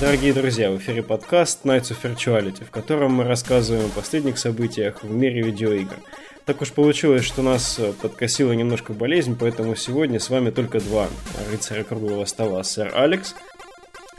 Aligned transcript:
Дорогие 0.00 0.32
друзья, 0.32 0.70
в 0.70 0.78
эфире 0.78 1.02
подкаст 1.02 1.64
Nights 1.64 1.90
of 1.90 1.96
Virtuality, 2.00 2.64
в 2.64 2.70
котором 2.70 3.14
мы 3.14 3.24
рассказываем 3.24 3.86
о 3.86 3.88
последних 3.88 4.38
событиях 4.38 5.02
в 5.02 5.10
мире 5.10 5.42
видеоигр. 5.42 5.96
Так 6.44 6.62
уж 6.62 6.70
получилось, 6.70 7.24
что 7.24 7.42
нас 7.42 7.80
подкосила 8.00 8.52
немножко 8.52 8.92
болезнь, 8.92 9.36
поэтому 9.38 9.74
сегодня 9.74 10.20
с 10.20 10.30
вами 10.30 10.50
только 10.50 10.78
два 10.78 11.08
рыцаря 11.50 11.82
круглого 11.82 12.26
стола. 12.26 12.62
Сэр 12.62 12.92
Алекс. 12.94 13.34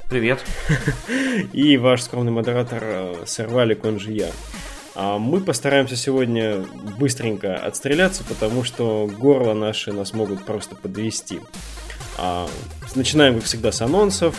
Привет. 0.09 0.43
И 1.53 1.77
ваш 1.77 2.01
скромный 2.01 2.33
модератор 2.33 2.83
э, 2.83 3.15
Сэр 3.25 3.47
Валик, 3.47 3.85
он 3.85 4.01
же 4.01 4.11
я. 4.11 4.31
А 4.95 5.17
мы 5.17 5.39
постараемся 5.39 5.95
сегодня 5.95 6.57
быстренько 6.99 7.55
отстреляться, 7.55 8.25
потому 8.25 8.65
что 8.65 9.09
горло 9.17 9.53
наши 9.53 9.93
нас 9.93 10.11
могут 10.11 10.45
просто 10.45 10.75
подвести. 10.75 11.39
А, 12.17 12.49
начинаем, 12.95 13.35
как 13.35 13.45
всегда, 13.45 13.71
с 13.71 13.81
анонсов. 13.81 14.35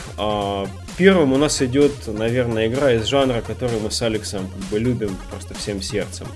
Первым 1.01 1.33
у 1.33 1.39
нас 1.39 1.63
идет, 1.63 1.93
наверное, 2.09 2.67
игра 2.67 2.93
из 2.93 3.07
жанра, 3.07 3.41
который 3.41 3.81
мы 3.81 3.91
с 3.91 4.03
Алексом 4.03 4.47
как 4.49 4.61
бы 4.69 4.79
любим 4.79 5.17
просто 5.31 5.55
всем 5.55 5.81
сердцем. 5.81 6.27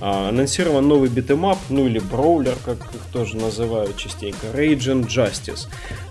А, 0.00 0.30
анонсирован 0.30 0.88
новый 0.88 1.08
beat 1.08 1.27
'em 1.27 1.42
up, 1.42 1.56
ну 1.68 1.86
или 1.86 2.00
броулер, 2.00 2.56
как 2.64 2.78
их 2.78 3.00
тоже 3.12 3.36
называют 3.36 3.96
частенько, 3.96 4.48
Raging 4.52 5.06
Justice. 5.06 5.68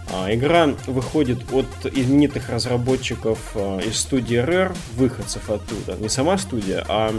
А, 0.09 0.33
игра 0.33 0.69
выходит 0.85 1.39
от 1.51 1.67
именитых 1.83 2.47
разработчиков 2.47 3.39
а, 3.55 3.79
из 3.79 3.99
студии 3.99 4.37
Rare, 4.37 4.73
выходцев 4.95 5.49
оттуда. 5.49 5.97
Не 5.99 6.07
сама 6.07 6.37
студия, 6.37 6.85
а 6.87 7.13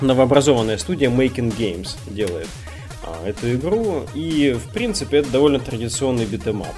новообразованная 0.00 0.78
студия 0.78 1.10
Making 1.10 1.54
Games 1.54 1.90
делает 2.08 2.48
а, 3.02 3.28
эту 3.28 3.52
игру. 3.52 4.06
И, 4.14 4.54
в 4.54 4.72
принципе, 4.72 5.18
это 5.18 5.28
довольно 5.28 5.58
традиционный 5.58 6.24
beat 6.24 6.44
'em 6.44 6.59
up. 6.59 6.74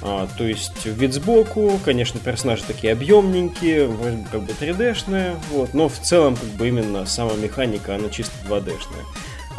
А, 0.00 0.28
то 0.38 0.44
есть 0.44 0.86
вид 0.86 1.12
сбоку, 1.12 1.78
конечно, 1.84 2.20
персонажи 2.20 2.62
такие 2.66 2.92
объемненькие, 2.92 3.86
вроде 3.86 4.24
как 4.30 4.42
бы 4.42 4.52
3D-шные, 4.52 5.36
вот, 5.50 5.74
но 5.74 5.88
в 5.88 5.98
целом 5.98 6.36
как 6.36 6.48
бы 6.50 6.68
именно 6.68 7.04
сама 7.06 7.34
механика, 7.34 7.96
она 7.96 8.08
чисто 8.08 8.32
2D-шная. 8.48 9.04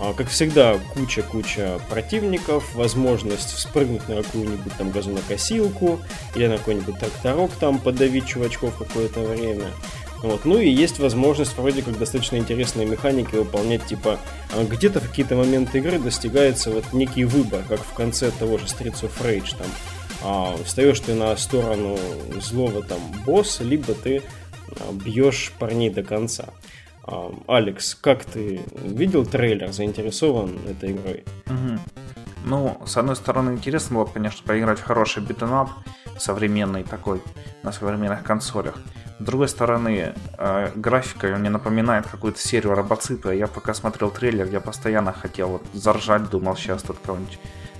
А, 0.01 0.13
как 0.13 0.29
всегда, 0.29 0.79
куча-куча 0.93 1.81
противников, 1.89 2.73
возможность 2.73 3.51
вспрыгнуть 3.51 4.07
на 4.07 4.23
какую-нибудь 4.23 4.73
там 4.77 4.91
газонокосилку 4.91 5.99
или 6.35 6.47
на 6.47 6.57
какой-нибудь 6.57 6.97
тракторок 6.99 7.51
там 7.59 7.79
подавить 7.79 8.25
чувачков 8.25 8.77
какое-то 8.77 9.19
время. 9.19 9.65
Вот. 10.21 10.45
Ну 10.45 10.57
и 10.57 10.69
есть 10.69 10.99
возможность 10.99 11.57
вроде 11.57 11.81
как 11.81 11.97
достаточно 11.97 12.37
интересные 12.37 12.85
механики 12.85 13.35
выполнять, 13.35 13.85
типа 13.85 14.19
а, 14.53 14.63
где-то 14.63 15.01
в 15.01 15.09
какие-то 15.09 15.35
моменты 15.35 15.79
игры 15.79 15.99
достигается 15.99 16.71
вот 16.71 16.93
некий 16.93 17.25
выбор, 17.25 17.63
как 17.67 17.81
в 17.81 17.93
конце 17.93 18.31
того 18.31 18.57
же 18.57 18.65
Streets 18.65 19.01
of 19.01 19.11
Rage, 19.21 19.57
там 19.57 19.67
а, 20.23 20.57
встаешь 20.63 20.99
ты 20.99 21.13
на 21.13 21.35
сторону 21.37 21.97
злого 22.41 22.83
там 22.83 22.99
босса, 23.25 23.63
либо 23.63 23.93
ты 23.93 24.21
а, 24.79 24.91
бьешь 24.93 25.53
парней 25.59 25.89
до 25.89 26.03
конца. 26.03 26.49
А, 27.03 27.33
Алекс, 27.47 27.95
как 27.95 28.25
ты 28.25 28.61
видел 28.83 29.25
трейлер, 29.25 29.71
заинтересован 29.71 30.59
этой 30.67 30.91
игрой? 30.91 31.23
Угу. 31.47 31.79
Ну, 32.45 32.81
с 32.85 32.97
одной 32.97 33.15
стороны, 33.15 33.51
интересно 33.51 33.97
было, 33.97 34.05
конечно, 34.05 34.45
поиграть 34.45 34.79
в 34.79 34.83
хороший 34.83 35.23
битэнап, 35.23 35.69
современный 36.17 36.83
такой, 36.83 37.21
на 37.63 37.71
современных 37.71 38.23
консолях. 38.23 38.75
С 39.19 39.23
другой 39.23 39.49
стороны, 39.49 40.13
э, 40.37 40.71
графика 40.75 41.27
мне 41.35 41.49
напоминает 41.49 42.07
какую-то 42.07 42.39
серию 42.39 42.73
робоципа. 42.73 43.31
Я 43.31 43.47
пока 43.47 43.73
смотрел 43.73 44.11
трейлер, 44.11 44.47
я 44.47 44.61
постоянно 44.61 45.11
хотел 45.11 45.49
вот 45.49 45.63
заржать, 45.73 46.29
думал, 46.29 46.55
сейчас 46.55 46.83
тут 46.83 46.97
кого-нибудь 47.03 47.37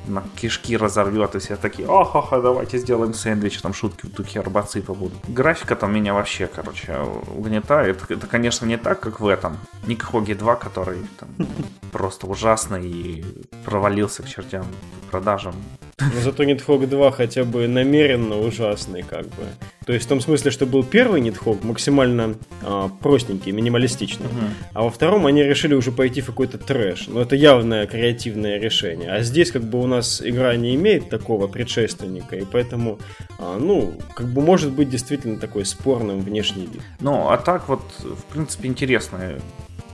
на 0.08 0.24
кишки 0.36 0.76
разорвет, 0.78 1.36
и 1.36 1.40
все 1.40 1.56
такие, 1.56 1.88
ха-ха, 1.88 2.40
давайте 2.40 2.78
сделаем 2.78 3.14
сэндвич, 3.14 3.62
там 3.62 3.74
шутки 3.74 4.06
в 4.06 4.14
духе 4.14 4.40
арбаципа 4.40 4.94
будут. 4.94 5.18
Графика 5.28 5.76
там 5.76 5.94
меня 5.94 6.14
вообще, 6.14 6.48
короче, 6.48 6.98
угнетает. 7.36 8.04
Это, 8.10 8.28
конечно, 8.28 8.66
не 8.66 8.78
так, 8.78 9.00
как 9.00 9.20
в 9.20 9.28
этом. 9.28 9.58
Не 9.86 9.96
как 9.96 10.10
Хоги 10.10 10.34
2, 10.34 10.56
который 10.56 11.00
там, 11.20 11.30
просто 11.92 12.28
ужасный 12.28 12.90
и 12.90 13.26
провалился 13.66 14.24
к 14.24 14.28
чертям 14.28 14.66
продажам. 15.12 15.56
Но 16.00 16.22
зато 16.22 16.44
Nidhogg 16.44 16.88
2 16.88 17.12
хотя 17.12 17.44
бы 17.44 17.68
намеренно 17.68 18.38
ужасный, 18.38 19.04
как 19.04 19.26
бы. 19.26 19.46
То 19.90 19.94
есть 19.94 20.06
в 20.06 20.10
том 20.10 20.22
смысле, 20.22 20.52
что 20.52 20.68
был 20.68 20.84
первый 20.84 21.20
Nidhogg 21.20 21.66
максимально 21.66 22.36
а, 22.62 22.90
простенький, 23.02 23.52
минималистичный. 23.52 24.28
Угу. 24.28 24.46
А 24.74 24.84
во 24.84 24.92
втором 24.92 25.26
они 25.26 25.42
решили 25.42 25.74
уже 25.74 25.92
пойти 25.92 26.22
в 26.22 26.28
какой-то 26.28 26.60
трэш. 26.60 27.08
Но 27.08 27.24
это 27.24 27.36
явное 27.36 27.88
креативное 27.88 28.60
решение. 28.60 29.10
А 29.12 29.24
здесь 29.24 29.52
как 29.52 29.64
бы 29.64 29.82
у 29.82 29.88
нас 29.88 30.22
игра 30.24 30.56
не 30.58 30.76
имеет 30.76 31.10
такого 31.10 31.48
предшественника, 31.48 32.36
и 32.36 32.46
поэтому, 32.46 33.00
а, 33.40 33.58
ну, 33.58 33.96
как 34.14 34.28
бы 34.28 34.44
может 34.44 34.72
быть 34.74 34.92
действительно 34.92 35.40
такой 35.40 35.66
спорным 35.66 36.20
внешний 36.20 36.68
вид. 36.68 36.84
Ну, 37.00 37.28
а 37.28 37.38
так 37.38 37.68
вот, 37.68 37.82
в 37.98 38.32
принципе, 38.32 38.68
интересная 38.68 39.40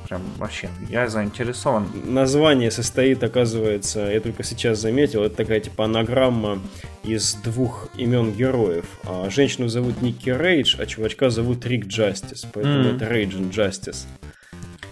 прям 0.07 0.21
вообще, 0.37 0.69
я 0.89 1.07
заинтересован. 1.07 1.87
Название 2.05 2.71
состоит, 2.71 3.23
оказывается, 3.23 3.99
я 4.11 4.19
только 4.19 4.43
сейчас 4.43 4.79
заметил, 4.79 5.23
это 5.23 5.35
такая 5.35 5.59
типа 5.59 5.85
анаграмма 5.85 6.59
из 7.03 7.35
двух 7.35 7.89
имен 7.95 8.31
героев. 8.31 8.85
А 9.03 9.29
женщину 9.29 9.67
зовут 9.67 10.01
Ники 10.01 10.29
Рейдж, 10.29 10.75
а 10.79 10.85
чувачка 10.85 11.29
зовут 11.29 11.65
Рик 11.65 11.87
Джастис, 11.87 12.45
поэтому 12.53 12.83
mm-hmm. 12.83 12.95
это 12.95 13.09
Рейджин 13.09 13.49
Джастис. 13.49 14.07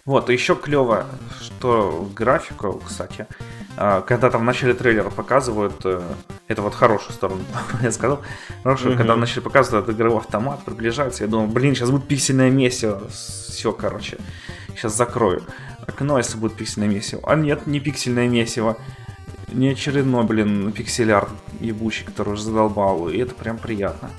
Вот, 0.05 0.29
и 0.29 0.33
еще 0.33 0.55
клево, 0.55 1.05
что 1.41 2.09
графику, 2.13 2.81
кстати, 2.85 3.25
а, 3.77 4.01
когда 4.01 4.29
там 4.29 4.41
в 4.41 4.43
начале 4.43 4.73
трейлера 4.73 5.09
показывают, 5.09 5.75
э, 5.85 6.01
это 6.49 6.61
вот 6.61 6.75
хорошую 6.75 7.13
сторону, 7.13 7.41
я 7.81 7.89
сказал, 7.89 8.21
хорошую, 8.63 8.93
mm-hmm. 8.93 8.97
когда 8.97 9.15
начали 9.15 9.39
показывать 9.39 9.85
этот 9.85 9.95
игровой 9.95 10.19
автомат, 10.19 10.65
приближается, 10.65 11.23
я 11.23 11.29
думал, 11.29 11.47
блин, 11.47 11.73
сейчас 11.73 11.89
будет 11.89 12.05
пиксельное 12.05 12.49
месиво, 12.49 13.01
все, 13.09 13.71
короче. 13.71 14.17
Сейчас 14.75 14.95
закрою 14.95 15.43
окно, 15.87 16.17
если 16.17 16.37
будет 16.37 16.55
пиксельное 16.55 16.89
месиво. 16.89 17.21
А 17.25 17.35
нет, 17.35 17.67
не 17.67 17.79
пиксельное 17.79 18.27
месиво. 18.27 18.77
Не 19.51 19.69
очередной, 19.69 20.23
блин, 20.23 20.71
пикселяр 20.71 21.29
ебучий, 21.59 22.05
который 22.05 22.33
уже 22.33 22.43
задолбал. 22.43 23.09
И 23.09 23.17
это 23.17 23.35
прям 23.35 23.57
приятно. 23.57 24.09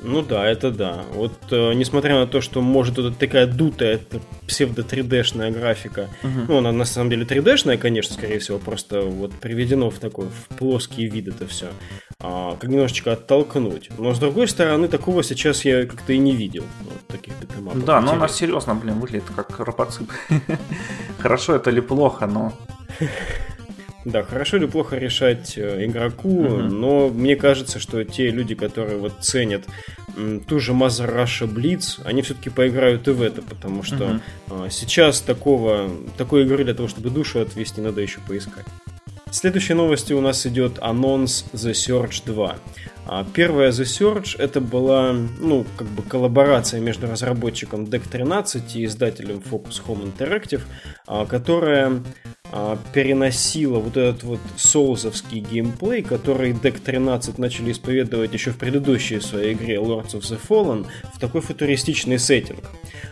Ну 0.00 0.22
да, 0.22 0.48
это 0.48 0.70
да. 0.70 1.04
Вот 1.12 1.32
э, 1.50 1.72
несмотря 1.74 2.14
на 2.16 2.26
то, 2.26 2.40
что 2.40 2.60
может 2.60 2.98
это 2.98 3.10
такая 3.10 3.46
дутая 3.46 4.00
псевдо 4.46 4.82
3D-шная 4.82 5.50
графика, 5.50 6.08
uh-huh. 6.22 6.44
ну 6.48 6.58
она 6.58 6.72
на 6.72 6.84
самом 6.84 7.10
деле 7.10 7.24
3D-шная, 7.24 7.78
конечно, 7.78 8.14
скорее 8.14 8.38
всего, 8.38 8.58
просто 8.58 9.00
вот 9.00 9.32
приведено 9.32 9.90
в 9.90 9.98
такой 9.98 10.26
в 10.26 10.56
плоский 10.56 11.06
вид 11.06 11.28
это 11.28 11.46
все, 11.46 11.68
а, 12.20 12.56
как 12.56 12.70
немножечко 12.70 13.12
оттолкнуть. 13.12 13.90
Но 13.98 14.14
с 14.14 14.18
другой 14.18 14.48
стороны, 14.48 14.88
такого 14.88 15.22
сейчас 15.22 15.64
я 15.64 15.84
как-то 15.86 16.12
и 16.12 16.18
не 16.18 16.34
видел. 16.34 16.64
Вот 16.82 17.06
таких 17.08 17.38
битэмапов. 17.40 17.84
Да, 17.84 18.00
но 18.00 18.12
она 18.12 18.28
серьезно, 18.28 18.74
блин, 18.74 19.00
выглядит 19.00 19.24
как 19.34 19.58
робоцип. 19.58 20.10
Хорошо 21.18 21.56
это 21.56 21.70
или 21.70 21.80
плохо, 21.80 22.26
но... 22.26 22.52
Да, 24.04 24.22
хорошо 24.22 24.58
или 24.58 24.66
плохо 24.66 24.96
решать 24.96 25.58
э, 25.58 25.84
игроку, 25.84 26.44
mm-hmm. 26.44 26.68
но 26.68 27.08
мне 27.08 27.36
кажется, 27.36 27.80
что 27.80 28.04
те 28.04 28.30
люди, 28.30 28.54
которые 28.54 28.96
вот 28.96 29.12
ценят 29.20 29.64
ту 30.46 30.60
же 30.60 30.72
Mother 30.72 31.14
Russia 31.14 31.52
Blitz, 31.52 32.00
они 32.04 32.22
все-таки 32.22 32.50
поиграют 32.50 33.06
и 33.08 33.12
в 33.12 33.22
это, 33.22 33.42
потому 33.42 33.82
что 33.82 34.20
а, 34.50 34.68
сейчас 34.70 35.20
такого, 35.20 35.90
такой 36.16 36.42
игры 36.42 36.64
для 36.64 36.74
того, 36.74 36.88
чтобы 36.88 37.10
душу 37.10 37.40
отвести, 37.40 37.80
надо 37.80 38.00
еще 38.00 38.20
поискать. 38.26 38.66
Следующей 39.30 39.74
новостью 39.74 40.16
у 40.16 40.20
нас 40.22 40.46
идет 40.46 40.78
анонс 40.80 41.44
The 41.52 41.72
Search 41.72 42.22
2. 42.24 42.56
А 43.06 43.26
первая 43.34 43.70
The 43.70 43.84
Search 43.84 44.36
это 44.38 44.60
была, 44.60 45.12
ну, 45.12 45.66
как 45.76 45.86
бы 45.88 46.02
коллаборация 46.02 46.80
между 46.80 47.06
разработчиком 47.06 47.84
Deck 47.84 48.08
13 48.10 48.76
и 48.76 48.84
издателем 48.86 49.42
Focus 49.50 49.82
Home 49.86 50.10
Interactive, 50.10 50.62
а, 51.06 51.26
которая 51.26 52.02
переносила 52.92 53.78
вот 53.78 53.96
этот 53.96 54.22
вот 54.22 54.40
соузовский 54.56 55.40
геймплей, 55.40 56.02
который 56.02 56.52
Deck 56.52 56.80
13 56.80 57.38
начали 57.38 57.72
исповедовать 57.72 58.32
еще 58.32 58.50
в 58.50 58.58
предыдущей 58.58 59.20
своей 59.20 59.52
игре 59.54 59.76
Lords 59.76 60.12
of 60.14 60.20
the 60.20 60.38
Fallen, 60.48 60.86
в 61.14 61.20
такой 61.20 61.40
футуристичный 61.40 62.18
сеттинг. 62.18 62.64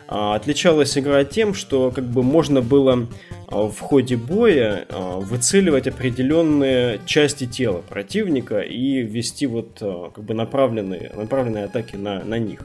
Отличалась 0.08 0.96
игра 0.96 1.24
тем, 1.24 1.54
что 1.54 1.90
как 1.90 2.04
бы 2.04 2.22
можно 2.22 2.62
было 2.62 3.08
в 3.48 3.78
ходе 3.78 4.16
боя 4.16 4.86
выцеливать 4.90 5.86
определенные 5.86 7.00
части 7.06 7.46
тела 7.46 7.82
противника 7.88 8.60
и 8.60 9.02
вести 9.02 9.46
вот 9.46 9.78
как 9.78 10.24
бы 10.24 10.34
направленные, 10.34 11.12
направленные 11.14 11.64
атаки 11.64 11.96
на, 11.96 12.24
на 12.24 12.38
них. 12.38 12.60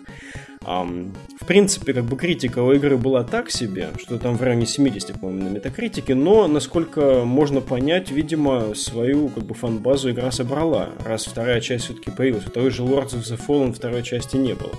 В 0.64 1.46
принципе, 1.48 1.94
как 1.94 2.06
бы 2.06 2.16
критика 2.16 2.60
у 2.60 2.72
игры 2.72 2.96
была 2.96 3.24
так 3.24 3.50
себе, 3.50 3.90
что 4.00 4.20
там 4.20 4.38
в 4.38 4.42
районе 4.44 4.68
70, 4.68 5.20
по-моему, 5.20 5.50
на 5.50 5.54
метакритике, 5.54 6.14
но, 6.14 6.48
насколько 6.48 7.24
можно 7.26 7.62
понять, 7.62 8.12
видимо, 8.12 8.76
свою 8.76 9.30
как 9.30 9.44
бы 9.44 9.56
фан-базу 9.56 10.12
игра 10.12 10.32
собрала, 10.32 10.90
раз 11.04 11.26
вторая 11.26 11.62
часть 11.62 11.86
все-таки 11.86 12.12
появилась. 12.12 12.46
У 12.46 12.52
того 12.52 12.70
же 12.70 12.84
Lords 12.84 13.14
of 13.14 13.22
the 13.22 13.40
Fallen 13.48 13.74
второй 13.74 14.04
части 14.04 14.38
не 14.38 14.54
было. 14.54 14.74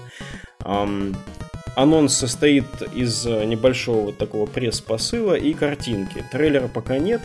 Анонс 1.75 2.15
состоит 2.15 2.67
из 2.95 3.27
э, 3.27 3.45
небольшого 3.47 4.03
вот 4.03 4.19
такого 4.19 4.45
пресс-посыла 4.45 5.35
и 5.35 5.55
картинки. 5.55 6.23
Трейлера 6.31 6.69
пока 6.69 6.99
нет. 6.99 7.23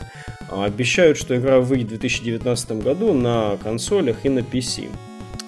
Обещают, 0.50 1.18
что 1.18 1.36
игра 1.36 1.59
выйдет 1.59 1.88
в 1.88 1.89
2019 1.89 2.71
году 2.81 3.13
на 3.13 3.57
консолях 3.57 4.25
и 4.25 4.30
на 4.30 4.39
PC. 4.39 4.89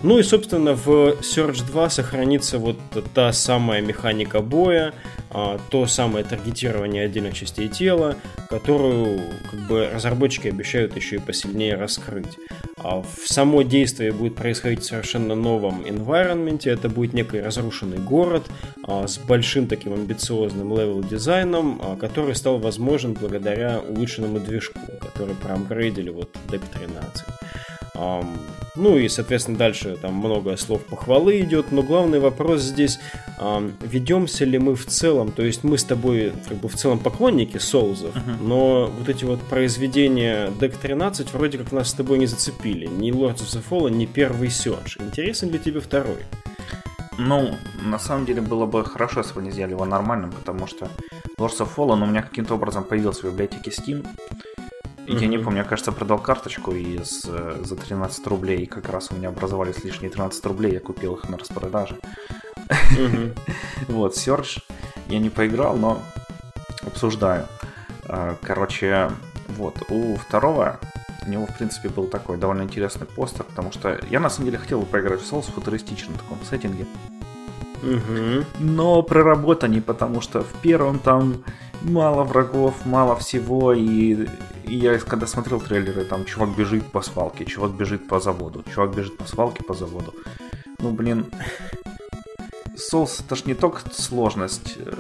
Ну 0.02 0.18
и, 0.18 0.24
собственно, 0.24 0.76
в 0.76 0.88
Surge 1.20 1.66
2 1.66 1.90
сохранится 1.90 2.58
вот 2.58 2.78
та 3.14 3.34
самая 3.34 3.82
механика 3.82 4.40
боя, 4.40 4.94
а, 5.30 5.60
то 5.70 5.88
самое 5.88 6.24
таргетирование 6.24 7.04
отдельных 7.04 7.34
частей 7.34 7.68
тела, 7.68 8.16
которую 8.50 9.20
как 9.52 9.60
бы 9.68 9.90
разработчики 9.94 10.48
обещают 10.48 10.96
еще 10.96 11.18
и 11.18 11.20
посильнее 11.20 11.76
раскрыть. 11.76 12.38
А 12.78 13.02
в 13.02 13.28
само 13.28 13.62
действие 13.64 14.14
будет 14.14 14.36
происходить 14.36 14.82
в 14.82 14.86
совершенно 14.86 15.36
новом 15.36 15.82
environment, 15.82 16.62
это 16.70 16.88
будет 16.88 17.12
некий 17.14 17.42
разрушенный 17.42 17.98
город 17.98 18.44
а, 18.88 19.06
с 19.06 19.18
большим 19.18 19.68
таким 19.68 19.94
амбициозным 19.94 20.78
level-дизайном, 20.78 21.98
который 22.00 22.36
стал 22.36 22.58
возможен 22.58 23.18
благодаря 23.20 23.82
улучшенному 23.82 24.40
движку, 24.40 24.80
который 25.02 25.36
проапгрейдили 25.36 26.10
вот 26.10 26.34
Deck 26.48 26.62
13. 26.74 27.26
Ну 28.76 28.98
и, 28.98 29.10
соответственно, 29.10 29.58
дальше 29.58 29.98
там 30.02 30.14
много 30.14 30.56
слов 30.56 30.84
похвалы 30.86 31.42
идет, 31.42 31.72
но 31.72 31.84
главный 31.84 32.20
вопрос 32.20 32.62
здесь, 32.62 33.00
ведемся 33.82 34.46
ли 34.46 34.58
мы 34.58 34.76
в 34.76 34.86
целом, 34.86 35.32
то 35.32 35.44
есть 35.44 35.64
мы 35.64 35.78
с 35.78 35.84
тобой 35.84 36.32
как 36.48 36.58
бы 36.60 36.70
в 36.70 36.76
целом 36.76 37.00
поклонники 37.00 37.58
соузов, 37.58 38.16
uh-huh. 38.16 38.42
но 38.42 38.86
вот 38.88 39.10
эти 39.10 39.26
вот 39.26 39.42
произведения 39.42 40.48
Deck 40.60 40.78
13 40.82 41.34
вроде 41.34 41.58
как 41.58 41.74
нас 41.74 41.90
с 41.90 41.94
тобой 41.94 42.20
не 42.20 42.26
зацепили, 42.26 42.86
ни 42.86 43.12
Lords 43.12 43.40
of 43.40 43.48
the 43.48 43.64
Fallen, 43.68 43.92
ни 43.92 44.06
первый 44.06 44.48
Surge. 44.48 45.04
Интересен 45.04 45.52
ли 45.52 45.60
тебе 45.60 45.82
второй? 45.82 46.24
Ну, 47.18 47.56
на 47.84 48.00
самом 48.00 48.26
деле 48.26 48.42
было 48.42 48.66
бы 48.66 48.86
хорошо, 48.86 49.20
если 49.20 49.34
бы 49.34 49.42
они 49.42 49.52
сделали 49.52 49.72
его 49.72 49.86
нормальным, 49.86 50.32
потому 50.32 50.68
что 50.68 50.88
Lords 51.38 51.60
of 51.60 51.70
Fallen 51.76 52.02
у 52.02 52.06
меня 52.06 52.22
каким-то 52.22 52.54
образом 52.56 52.86
появился 52.86 53.28
в 53.28 53.32
библиотеке 53.32 53.72
Steam, 53.72 54.08
я 55.14 55.28
не 55.28 55.38
помню, 55.38 55.60
я, 55.60 55.64
кажется, 55.64 55.92
продал 55.92 56.20
карточку 56.20 56.72
и 56.72 57.00
с, 57.04 57.24
э, 57.26 57.62
за 57.64 57.76
13 57.76 58.28
рублей, 58.28 58.66
как 58.66 58.90
раз 58.90 59.10
у 59.12 59.16
меня 59.16 59.30
образовались 59.30 59.84
лишние 59.84 60.12
13 60.12 60.46
рублей, 60.46 60.74
я 60.74 60.80
купил 60.80 61.16
их 61.16 61.30
на 61.30 61.38
распродаже. 61.38 61.98
Вот, 63.88 64.14
Search 64.14 64.62
я 65.08 65.20
не 65.20 65.30
поиграл, 65.30 65.76
но 65.78 66.02
обсуждаю. 66.86 67.48
А, 68.04 68.36
короче, 68.42 69.10
вот, 69.50 69.76
у 69.90 70.16
второго 70.18 70.80
у 71.26 71.30
него, 71.30 71.46
в 71.46 71.58
принципе, 71.58 71.90
был 71.90 72.08
такой 72.08 72.38
довольно 72.38 72.64
интересный 72.64 73.08
постер, 73.08 73.44
потому 73.44 73.72
что 73.72 74.00
я, 74.10 74.20
на 74.20 74.30
самом 74.30 74.46
деле, 74.46 74.58
хотел 74.58 74.80
бы 74.80 74.86
поиграть 74.86 75.22
в 75.22 75.32
Souls 75.32 75.50
в 75.50 75.54
футуристичном 75.54 76.18
таком 76.18 76.38
сеттинге. 76.44 76.86
Угу. 77.82 78.46
Но 78.60 79.02
проработанней, 79.04 79.82
потому 79.82 80.22
что 80.22 80.42
в 80.42 80.54
первом 80.62 81.00
там 81.00 81.44
мало 81.82 82.24
врагов, 82.24 82.86
мало 82.86 83.16
всего, 83.16 83.74
и, 83.74 84.28
и 84.66 84.76
я 84.76 84.98
когда 85.00 85.28
смотрел 85.28 85.60
трейлеры, 85.60 86.06
там 86.06 86.26
чувак 86.26 86.56
бежит 86.56 86.86
по 86.92 87.02
свалке, 87.02 87.46
чувак 87.46 87.72
бежит 87.72 88.08
по 88.08 88.20
заводу, 88.20 88.64
чувак 88.74 88.96
бежит 88.96 89.18
по 89.18 89.26
свалке 89.26 89.64
по 89.64 89.74
заводу. 89.74 90.14
Ну, 90.80 90.92
блин, 90.92 91.26
Souls 92.76 93.24
это 93.26 93.36
ж 93.36 93.46
не 93.46 93.54
только 93.54 93.82
сложность, 93.92 94.78
э, 94.78 94.94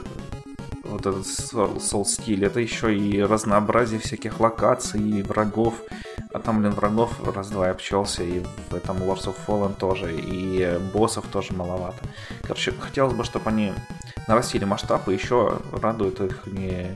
вот 0.84 1.02
этот 1.02 1.26
Soul 1.26 2.06
стиль, 2.06 2.46
это 2.46 2.60
еще 2.60 2.96
и 2.96 3.22
разнообразие 3.22 4.00
всяких 4.00 4.40
локаций 4.40 5.02
и 5.02 5.24
врагов. 5.24 5.75
А 6.34 6.40
там, 6.40 6.62
блин, 6.62 6.74
врагов 6.74 7.12
раз-два 7.36 7.68
я 7.68 7.72
общался, 7.72 8.24
и 8.24 8.44
в 8.70 8.75
этом 8.75 8.98
Lords 8.98 9.25
of 9.25 9.36
Fallen 9.48 9.74
тоже, 9.74 10.14
и 10.16 10.78
боссов 10.94 11.25
тоже 11.32 11.54
маловато. 11.54 11.98
Короче, 12.42 12.72
хотелось 12.72 13.14
бы, 13.14 13.24
чтобы 13.24 13.50
они 13.50 13.74
нарастили 14.27 14.66
масштаб, 14.66 15.07
и 15.10 15.13
еще 15.13 15.60
радует 15.71 16.19
их 16.21 16.45
не 16.48 16.95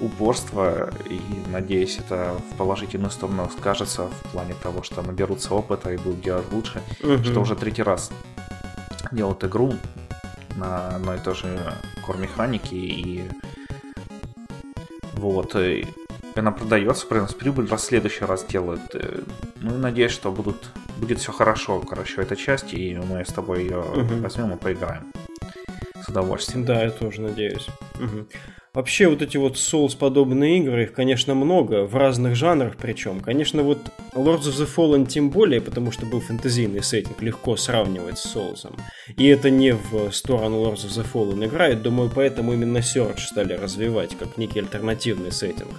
упорство, 0.00 0.90
и 1.08 1.20
надеюсь, 1.50 1.98
это 1.98 2.36
в 2.52 2.56
положительную 2.56 3.10
сторону 3.10 3.50
скажется 3.56 4.06
в 4.06 4.30
плане 4.30 4.54
того, 4.62 4.82
что 4.82 5.02
наберутся 5.02 5.54
опыта 5.54 5.92
и 5.92 5.96
будут 5.96 6.20
делать 6.20 6.46
лучше, 6.52 6.82
угу. 7.02 7.24
что 7.24 7.40
уже 7.40 7.56
третий 7.56 7.82
раз 7.82 8.10
делают 9.10 9.42
игру 9.44 9.74
на 10.56 10.88
одной 10.88 11.16
и 11.16 11.20
той 11.20 11.34
же 11.34 11.74
кор-механике, 12.04 12.76
и 12.76 13.28
вот, 15.14 15.56
и 15.56 15.86
она 16.36 16.52
продается, 16.52 17.06
приносит 17.06 17.38
прибыль, 17.38 17.68
раз 17.68 17.82
в 17.82 17.86
следующий 17.86 18.24
раз 18.24 18.44
делают. 18.44 18.94
Э, 18.94 19.22
ну 19.56 19.74
и 19.74 19.78
надеюсь, 19.78 20.12
что 20.12 20.30
будут, 20.30 20.70
будет 20.98 21.18
все 21.18 21.32
хорошо, 21.32 21.80
короче, 21.80 22.22
эта 22.22 22.36
часть, 22.36 22.72
и 22.72 22.96
мы 22.96 23.24
с 23.24 23.32
тобой 23.32 23.62
ее 23.62 23.80
угу. 23.80 24.14
возьмем 24.20 24.52
и 24.52 24.56
поиграем 24.56 25.12
с 26.04 26.08
удовольствием. 26.08 26.64
Да, 26.64 26.84
я 26.84 26.90
тоже 26.90 27.20
надеюсь. 27.20 27.66
Угу. 27.96 28.28
Вообще 28.74 29.08
вот 29.08 29.22
эти 29.22 29.36
вот 29.36 29.56
Souls-подобные 29.56 30.58
игры, 30.58 30.84
их, 30.84 30.92
конечно, 30.92 31.34
много, 31.34 31.84
в 31.84 31.96
разных 31.96 32.36
жанрах 32.36 32.76
причем. 32.76 33.20
Конечно, 33.20 33.62
вот 33.62 33.78
Lords 34.14 34.42
of 34.42 34.54
the 34.54 34.68
Fallen 34.72 35.06
тем 35.06 35.30
более, 35.30 35.60
потому 35.60 35.90
что 35.90 36.06
был 36.06 36.20
фэнтезийный 36.20 36.82
сеттинг, 36.82 37.20
легко 37.22 37.56
сравнивать 37.56 38.18
с 38.18 38.36
Souls'ом. 38.36 38.78
И 39.16 39.26
это 39.26 39.50
не 39.50 39.74
в 39.74 40.12
сторону 40.12 40.62
Lords 40.62 40.86
of 40.86 40.90
the 40.90 41.06
Fallen 41.10 41.44
играет, 41.44 41.82
думаю, 41.82 42.10
поэтому 42.14 42.52
именно 42.52 42.78
Search 42.78 43.20
стали 43.20 43.54
развивать, 43.54 44.16
как 44.16 44.36
некий 44.36 44.60
альтернативный 44.60 45.32
сеттинг. 45.32 45.72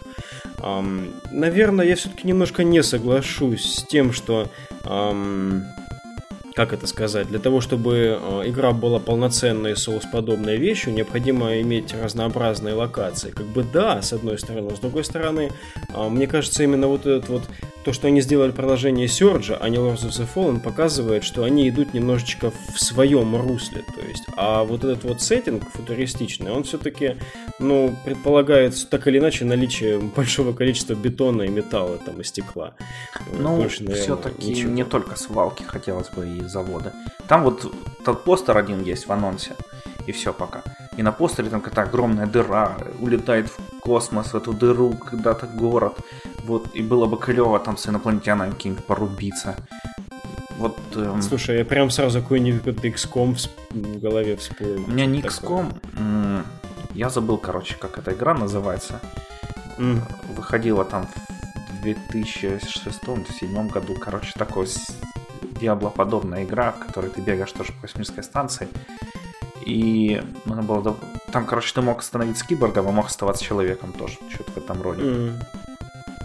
Um, 0.57 1.13
наверное, 1.31 1.86
я 1.86 1.95
все-таки 1.95 2.27
немножко 2.27 2.66
не 2.66 2.83
соглашусь 2.83 3.75
с 3.75 3.83
тем, 3.83 4.12
что 4.12 4.50
um, 4.83 5.62
как 6.59 6.73
это 6.73 6.88
сказать, 6.88 7.29
для 7.29 7.39
того, 7.39 7.61
чтобы 7.61 8.19
э, 8.21 8.50
игра 8.50 8.73
была 8.73 9.00
полноценной 9.00 9.77
соус-подобной 9.77 10.57
вещью, 10.57 10.91
необходимо 10.91 11.61
иметь 11.61 11.94
разнообразные 11.94 12.73
локации. 12.73 13.31
Как 13.31 13.45
бы 13.45 13.63
да, 13.63 14.01
с 14.01 14.11
одной 14.11 14.38
стороны, 14.38 14.75
с 14.75 14.79
другой 14.79 15.06
стороны, 15.06 15.51
э, 15.88 16.09
мне 16.09 16.27
кажется, 16.27 16.61
именно 16.61 16.88
вот 16.88 17.06
этот 17.06 17.29
вот 17.29 17.44
то, 17.85 17.94
что 17.94 18.07
они 18.07 18.19
сделали 18.19 18.51
продолжение 18.51 19.07
Сёрджа, 19.07 19.57
а 19.57 19.69
не 19.69 19.77
Lords 19.77 20.06
of 20.06 20.09
the 20.09 20.27
Fallen, 20.35 20.59
показывает, 20.59 21.23
что 21.23 21.45
они 21.45 21.69
идут 21.69 21.94
немножечко 21.94 22.51
в 22.51 22.77
своем 22.77 23.35
русле. 23.38 23.83
То 23.95 24.01
есть, 24.06 24.25
а 24.35 24.65
вот 24.65 24.83
этот 24.83 25.06
вот 25.06 25.21
сеттинг 25.21 25.63
футуристичный, 25.71 26.51
он 26.51 26.65
все-таки, 26.65 27.15
ну, 27.59 27.95
предполагает 28.03 28.75
так 28.89 29.07
или 29.07 29.19
иначе 29.19 29.45
наличие 29.45 30.00
большого 30.00 30.51
количества 30.51 30.94
бетона 30.94 31.44
и 31.44 31.47
металла 31.47 31.97
там 32.06 32.19
и 32.19 32.23
стекла. 32.25 32.73
Ну, 33.31 33.66
все-таки 33.69 34.63
не 34.63 34.83
только 34.83 35.18
свалки 35.18 35.63
хотелось 35.63 36.09
бы 36.09 36.28
и 36.28 36.48
завода. 36.49 36.94
Там 37.27 37.44
вот 37.44 37.73
тот 38.03 38.23
постер 38.23 38.57
один 38.57 38.83
есть 38.83 39.07
в 39.07 39.11
анонсе, 39.11 39.56
и 40.07 40.11
все 40.11 40.33
пока. 40.33 40.61
И 40.97 41.03
на 41.03 41.11
постере 41.11 41.49
там 41.49 41.61
какая-то 41.61 41.89
огромная 41.89 42.25
дыра, 42.25 42.77
улетает 42.99 43.49
в 43.49 43.79
космос, 43.79 44.33
в 44.33 44.35
эту 44.35 44.53
дыру, 44.53 44.94
когда-то 44.94 45.47
город. 45.47 45.97
Вот, 46.44 46.75
и 46.75 46.81
было 46.81 47.06
бы 47.06 47.18
клево 47.18 47.59
там 47.59 47.77
с 47.77 47.87
инопланетянами 47.87 48.51
каким-то 48.51 48.81
порубиться. 48.81 49.56
Вот, 50.57 50.77
эм... 50.95 51.21
Слушай, 51.21 51.59
я 51.59 51.65
прям 51.65 51.89
сразу 51.89 52.21
какой-нибудь 52.21 52.65
XCOM 52.83 53.37
в 53.69 53.99
голове 53.99 54.35
всплыл. 54.35 54.83
У 54.83 54.91
меня 54.91 55.06
не 55.06 55.21
XCOM, 55.21 56.44
я 56.94 57.09
забыл, 57.09 57.37
короче, 57.37 57.75
как 57.75 57.97
эта 57.97 58.11
игра 58.11 58.33
называется. 58.33 58.99
Mm. 59.77 60.01
Выходила 60.35 60.83
там 60.83 61.07
в 61.81 61.85
2006-2007 61.85 63.69
году, 63.69 63.95
короче, 63.95 64.33
такой 64.35 64.68
Диабло-подобная 65.59 66.44
игра, 66.44 66.71
в 66.71 66.85
которой 66.85 67.09
ты 67.09 67.21
бегаешь 67.21 67.51
тоже 67.51 67.73
по 67.73 67.81
космической 67.81 68.23
станции. 68.23 68.68
И 69.66 70.21
надо 70.45 70.61
было... 70.61 70.95
Там, 71.31 71.45
короче, 71.45 71.73
ты 71.73 71.81
мог 71.81 72.01
становиться 72.01 72.45
киборгом, 72.45 72.87
а 72.87 72.92
мог 72.92 73.07
оставаться 73.07 73.44
человеком 73.44 73.92
тоже. 73.94 74.18
Что-то 74.30 74.51
в 74.54 74.57
этом 74.57 74.81
роде. 74.81 75.01
Mm. 75.01 75.33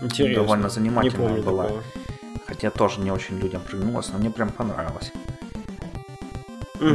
Интересно. 0.02 0.42
Довольно 0.42 0.68
занимательная 0.68 1.42
была. 1.42 1.64
Такого. 1.64 1.82
Хотя 2.46 2.70
тоже 2.70 3.00
не 3.00 3.10
очень 3.10 3.38
людям 3.38 3.62
приглянулось, 3.62 4.10
но 4.12 4.18
мне 4.18 4.30
прям 4.30 4.50
понравилось. 4.50 5.12
Угу. 6.80 6.90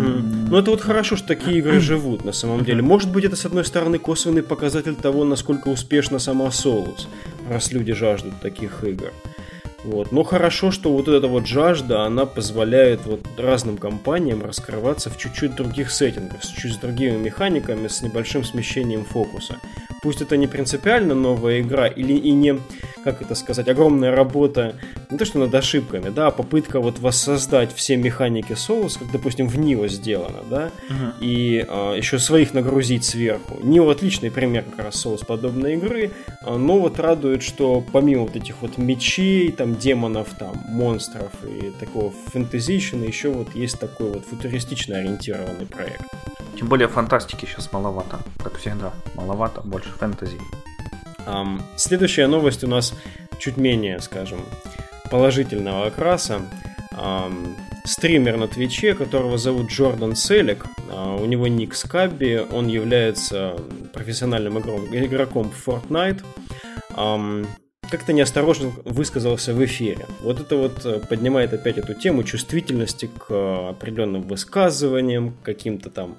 Ну 0.50 0.58
это 0.58 0.72
вот 0.72 0.82
хорошо, 0.82 1.16
что 1.16 1.28
такие 1.28 1.60
игры 1.60 1.80
живут 1.80 2.26
на 2.26 2.32
самом 2.32 2.64
деле. 2.64 2.82
Может 2.82 3.12
быть 3.12 3.26
это 3.26 3.36
с 3.36 3.46
одной 3.46 3.66
стороны 3.66 3.98
косвенный 3.98 4.44
показатель 4.44 4.96
того, 4.96 5.26
насколько 5.26 5.70
успешна 5.70 6.20
сама 6.20 6.46
Solus, 6.48 7.08
раз 7.50 7.72
люди 7.72 7.94
жаждут 7.94 8.40
таких 8.42 8.84
игр. 8.84 9.12
Вот. 9.84 10.12
Но 10.12 10.24
хорошо, 10.24 10.72
что 10.72 10.92
вот 10.92 11.08
эта 11.08 11.28
вот 11.28 11.48
жажда, 11.48 12.04
она 12.04 12.26
позволяет 12.26 13.06
вот 13.06 13.22
разным 13.38 13.78
компаниям 13.78 14.44
раскрываться 14.44 15.10
в 15.10 15.18
чуть-чуть 15.18 15.56
других 15.56 15.92
сеттингах, 15.92 16.44
с 16.44 16.48
чуть 16.48 16.74
с 16.74 16.78
другими 16.78 17.16
механиками, 17.16 17.88
с 17.88 18.02
небольшим 18.02 18.44
смещением 18.44 19.06
фокуса. 19.06 19.58
Пусть 20.02 20.22
это 20.22 20.38
не 20.38 20.48
принципиально 20.48 21.14
новая 21.14 21.62
игра 21.62 21.88
или 21.88 22.14
и 22.14 22.32
не, 22.32 22.60
как 23.04 23.22
это 23.22 23.36
сказать, 23.36 23.68
огромная 23.68 24.16
работа, 24.16 24.76
не 25.10 25.18
то 25.18 25.26
что 25.26 25.40
над 25.40 25.54
ошибками, 25.54 26.10
да, 26.10 26.28
а 26.28 26.32
попытка 26.32 26.80
вот 26.80 27.00
воссоздать 27.00 27.74
все 27.74 27.98
механики 27.98 28.54
Souls, 28.54 28.98
как, 28.98 29.12
допустим, 29.12 29.48
в 29.48 29.58
Нио 29.58 29.88
сделано, 29.88 30.40
да, 30.50 30.72
uh-huh. 30.90 31.14
и 31.20 31.66
а, 31.68 31.96
еще 31.96 32.20
своих 32.20 32.54
нагрузить 32.54 33.04
сверху. 33.04 33.58
Нио 33.62 33.90
отличный 33.90 34.32
пример 34.32 34.64
как 34.64 34.86
раз 34.86 35.06
Souls 35.06 35.26
подобной 35.26 35.74
игры, 35.74 36.12
а, 36.42 36.58
но 36.58 36.80
вот 36.80 37.00
радует, 37.00 37.44
что 37.44 37.84
помимо 37.92 38.24
вот 38.24 38.36
этих 38.36 38.62
вот 38.62 38.78
мечей, 38.78 39.52
там, 39.52 39.76
демонов, 39.76 40.30
там, 40.38 40.56
монстров 40.68 41.32
и 41.44 41.72
такого 41.80 42.14
фэнтезийщины, 42.28 43.04
еще 43.04 43.30
вот 43.30 43.56
есть 43.56 43.80
такой 43.80 44.12
вот 44.12 44.26
футуристично 44.26 44.98
ориентированный 44.98 45.66
проект. 45.66 46.02
Тем 46.60 46.68
более 46.68 46.90
фантастики 46.90 47.46
сейчас 47.46 47.72
маловато, 47.72 48.20
как 48.44 48.58
всегда. 48.58 48.92
Маловато, 49.16 49.62
больше 49.62 49.92
фэнтези. 49.92 50.38
Um, 51.26 51.62
следующая 51.78 52.28
новость 52.28 52.66
у 52.66 52.68
нас 52.68 52.94
чуть 53.40 53.56
менее, 53.56 54.02
скажем, 54.02 54.40
положительного 55.10 55.86
окраса. 55.86 56.42
Um, 56.92 57.56
стример 57.86 58.36
на 58.36 58.50
Твиче, 58.50 58.94
которого 58.94 59.38
зовут 59.38 59.70
Джордан 59.70 60.18
Селик. 60.18 60.66
А, 60.92 61.16
у 61.16 61.26
него 61.26 61.48
ник 61.48 61.74
Скабби, 61.76 62.46
он 62.52 62.68
является 62.68 63.56
профессиональным 63.94 64.60
игроком 64.60 65.52
в 65.52 65.66
Fortnite 65.66 66.24
как-то 67.90 68.14
неосторожно 68.14 68.72
высказался 68.86 69.54
в 69.54 69.64
эфире. 69.66 70.06
Вот 70.22 70.40
это 70.40 70.58
вот 70.58 70.86
э, 70.86 71.00
поднимает 71.00 71.54
опять 71.54 71.78
эту 71.78 71.94
тему 71.94 72.24
чувствительности 72.24 73.08
к 73.08 73.26
э, 73.30 73.70
определенным 73.70 74.24
высказываниям, 74.24 75.36
каким-то 75.44 75.90
там 75.90 76.18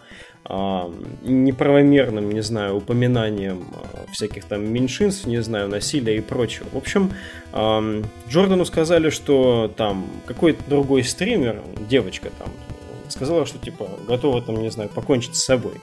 а, 0.52 0.90
неправомерным, 1.22 2.32
не 2.32 2.40
знаю, 2.40 2.78
упоминанием 2.78 3.68
а, 3.72 4.10
всяких 4.10 4.46
там 4.46 4.64
меньшинств, 4.72 5.26
не 5.26 5.40
знаю, 5.42 5.68
насилия 5.68 6.16
и 6.16 6.20
прочего. 6.20 6.66
В 6.72 6.76
общем, 6.76 7.12
а, 7.52 8.02
Джордану 8.28 8.64
сказали, 8.64 9.10
что 9.10 9.72
там 9.76 10.08
какой-то 10.26 10.62
другой 10.66 11.04
стример, 11.04 11.62
девочка 11.88 12.30
там, 12.38 12.48
сказала, 13.08 13.44
что 13.46 13.58
типа 13.58 13.88
готова 14.08 14.40
там, 14.42 14.60
не 14.60 14.70
знаю, 14.70 14.88
покончить 14.88 15.36
с 15.36 15.44
собой. 15.44 15.74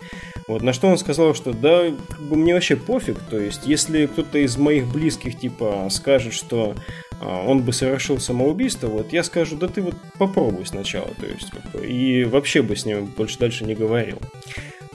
Вот, 0.48 0.62
на 0.62 0.72
что 0.72 0.88
он 0.88 0.98
сказал, 0.98 1.36
что 1.36 1.52
да, 1.52 1.84
мне 2.20 2.54
вообще 2.54 2.78
пофиг, 2.78 3.20
то 3.30 3.38
есть 3.38 3.66
если 3.66 4.06
кто-то 4.06 4.38
из 4.38 4.58
моих 4.58 4.88
близких 4.88 5.38
типа 5.38 5.88
скажет, 5.92 6.34
что 6.34 6.74
а, 7.20 7.44
он 7.46 7.64
бы 7.64 7.74
совершил 7.74 8.18
самоубийство, 8.20 8.88
вот 8.88 9.12
я 9.12 9.24
скажу, 9.24 9.58
да 9.58 9.68
ты 9.68 9.82
вот 9.82 9.96
попробуй 10.18 10.66
сначала, 10.66 11.10
то 11.20 11.26
есть 11.26 11.52
и 11.84 12.24
вообще 12.24 12.62
бы 12.62 12.78
с 12.78 12.86
ним 12.86 13.08
больше 13.08 13.38
дальше 13.40 13.66
не 13.66 13.76
говорил. 13.76 14.20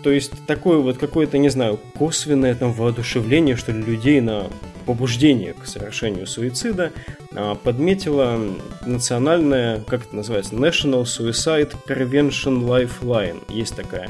То 0.02 0.10
есть 0.10 0.32
такое 0.46 0.78
вот 0.78 0.98
какое-то, 0.98 1.38
не 1.38 1.48
знаю, 1.48 1.78
косвенное 1.96 2.54
там 2.54 2.72
воодушевление, 2.72 3.54
что 3.54 3.72
ли, 3.72 3.82
людей 3.82 4.20
на 4.20 4.48
побуждение 4.86 5.52
к 5.52 5.66
совершению 5.66 6.26
суицида 6.26 6.92
а, 7.34 7.54
подметила 7.56 8.40
национальная, 8.86 9.80
как 9.80 10.06
это 10.06 10.16
называется, 10.16 10.54
National 10.54 11.02
Suicide 11.02 11.74
Prevention 11.86 12.64
Lifeline. 12.64 13.42
Есть 13.48 13.76
такая 13.76 14.08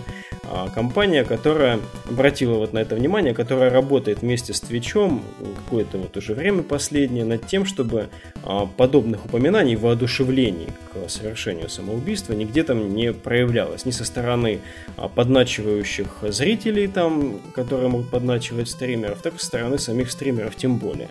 компания, 0.74 1.24
которая 1.24 1.80
обратила 2.08 2.54
вот 2.54 2.72
на 2.72 2.78
это 2.80 2.94
внимание, 2.94 3.34
которая 3.34 3.70
работает 3.70 4.20
вместе 4.22 4.52
с 4.52 4.60
Твичом 4.60 5.22
какое-то 5.64 5.98
вот 5.98 6.16
уже 6.16 6.34
время 6.34 6.62
последнее 6.62 7.24
над 7.24 7.46
тем, 7.46 7.64
чтобы 7.64 8.08
а, 8.44 8.66
подобных 8.66 9.24
упоминаний, 9.24 9.76
воодушевлений 9.76 10.68
к 10.92 11.08
совершению 11.08 11.68
самоубийства 11.68 12.34
нигде 12.34 12.64
там 12.64 12.94
не 12.94 13.12
проявлялось. 13.12 13.86
Ни 13.86 13.90
со 13.92 14.04
стороны 14.04 14.60
а, 14.96 15.08
подначивающих 15.08 16.06
зрителей, 16.28 16.86
там, 16.86 17.40
которые 17.54 17.88
могут 17.88 18.10
подначивать 18.10 18.68
стримеров, 18.68 19.22
так 19.22 19.36
и 19.36 19.38
со 19.38 19.46
стороны 19.46 19.78
самих 19.78 20.10
стримеров 20.10 20.56
тем 20.56 20.76
более. 20.76 21.08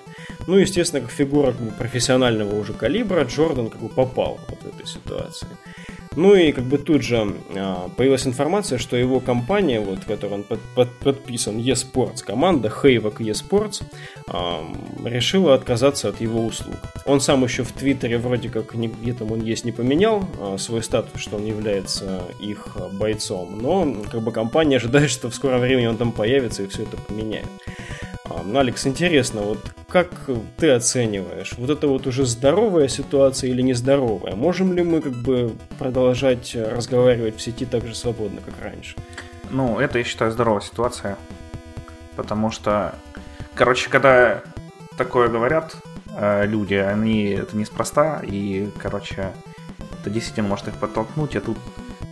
Ну, 0.48 0.58
естественно, 0.58 1.02
как 1.02 1.12
фигура 1.12 1.52
как 1.52 1.62
бы, 1.62 1.72
профессионального 1.72 2.60
уже 2.60 2.74
калибра, 2.74 3.24
Джордан 3.24 3.70
как 3.70 3.82
бы 3.82 3.90
попал 3.90 4.40
вот 4.50 4.60
в 4.62 4.68
этой 4.68 4.88
ситуации. 4.88 5.48
Ну 6.18 6.36
и 6.36 6.52
как 6.52 6.66
бы 6.66 6.78
тут 6.78 7.04
же 7.04 7.34
а, 7.56 7.90
появилась 7.96 8.28
информация, 8.28 8.78
что 8.78 8.98
его 8.98 9.22
компания, 9.22 9.80
вот, 9.80 10.00
в 10.00 10.06
которой 10.06 10.34
он 10.34 10.44
под, 10.44 10.60
под, 10.76 10.92
подписан, 11.00 11.58
eSports, 11.58 12.22
команда 12.26 12.68
Hayvok 12.68 13.20
eSports, 13.20 13.82
а, 14.28 14.62
решила 15.06 15.54
отказаться 15.54 16.10
от 16.10 16.20
его 16.20 16.46
услуг. 16.46 16.76
Он 17.06 17.22
сам 17.22 17.46
еще 17.46 17.64
в 17.64 17.72
Твиттере 17.72 18.18
вроде 18.18 18.50
как 18.50 18.76
где 18.76 19.14
там 19.14 19.32
он 19.32 19.42
есть 19.42 19.64
не 19.64 19.72
поменял 19.72 20.28
а, 20.38 20.58
свой 20.58 20.84
статус, 20.84 21.22
что 21.22 21.38
он 21.38 21.46
является 21.46 22.24
их 22.42 22.76
бойцом, 22.92 23.60
но 23.62 23.96
как 24.12 24.22
бы 24.22 24.34
компания 24.34 24.78
ожидает, 24.78 25.10
что 25.10 25.30
в 25.30 25.36
скором 25.36 25.62
времени 25.62 25.86
он 25.86 25.96
там 25.96 26.12
появится 26.12 26.64
и 26.64 26.68
все 26.68 26.84
это 26.84 26.98
поменяет. 26.98 27.48
А, 28.34 28.60
Алекс, 28.60 28.88
интересно, 28.88 29.42
вот 29.42 29.60
как 29.90 30.10
ты 30.58 30.72
оцениваешь, 30.72 31.54
вот 31.58 31.70
это 31.70 31.88
вот 31.88 32.08
уже 32.08 32.26
здоровая 32.26 32.88
ситуация 32.88 33.50
или 33.50 33.62
нездоровая? 33.62 34.36
Можем 34.36 34.74
ли 34.74 34.84
мы 34.84 35.02
как 35.02 35.14
бы 35.14 35.54
продолжать 35.78 36.56
разговаривать 36.56 37.38
в 37.38 37.42
сети 37.42 37.66
так 37.66 37.86
же 37.86 37.96
свободно, 37.96 38.42
как 38.42 38.54
раньше? 38.62 38.96
Ну, 39.50 39.80
это, 39.80 39.98
я 39.98 40.04
считаю, 40.04 40.32
здоровая 40.32 40.62
ситуация, 40.62 41.18
потому 42.16 42.52
что, 42.52 42.96
короче, 43.54 43.90
когда 43.90 44.44
такое 44.98 45.28
говорят 45.28 45.76
э, 46.16 46.46
люди, 46.46 46.76
они 46.76 47.32
это 47.32 47.58
неспроста, 47.58 48.22
и, 48.24 48.70
короче, 48.78 49.34
это 50.00 50.10
действительно 50.10 50.48
может 50.48 50.70
их 50.70 50.76
подтолкнуть, 50.76 51.36
а 51.36 51.42
тут 51.42 51.58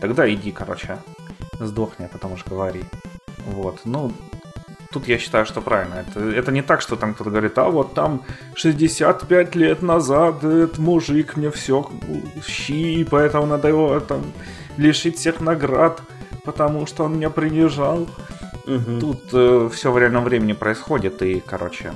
тогда 0.01 0.29
иди, 0.29 0.51
короче, 0.51 0.97
сдохни, 1.59 2.05
а 2.05 2.09
потом 2.09 2.33
уж 2.33 2.43
говори. 2.45 2.83
Вот, 3.45 3.81
ну, 3.85 4.11
Тут 4.91 5.07
я 5.07 5.19
считаю, 5.19 5.45
что 5.45 5.61
правильно. 5.61 5.95
Это, 5.95 6.19
это 6.19 6.51
не 6.51 6.63
так, 6.63 6.81
что 6.81 6.95
там 6.95 7.13
кто-то 7.13 7.29
говорит, 7.29 7.57
а 7.59 7.69
вот 7.69 7.93
там 7.93 8.23
65 8.55 9.55
лет 9.55 9.83
назад 9.83 10.43
этот 10.43 10.79
мужик 10.79 11.37
мне 11.37 11.51
все 11.51 11.87
щи, 12.47 13.03
поэтому 13.03 13.45
надо 13.45 13.67
его 13.67 13.99
там 13.99 14.23
лишить 14.77 15.17
всех 15.17 15.41
наград, 15.41 16.01
потому 16.43 16.87
что 16.87 17.03
он 17.03 17.17
меня 17.17 17.29
принижал. 17.29 18.07
Угу. 18.65 18.99
Тут 18.99 19.29
э, 19.33 19.69
все 19.71 19.91
в 19.91 19.97
реальном 19.97 20.23
времени 20.23 20.53
происходит, 20.53 21.21
и, 21.21 21.39
короче, 21.39 21.93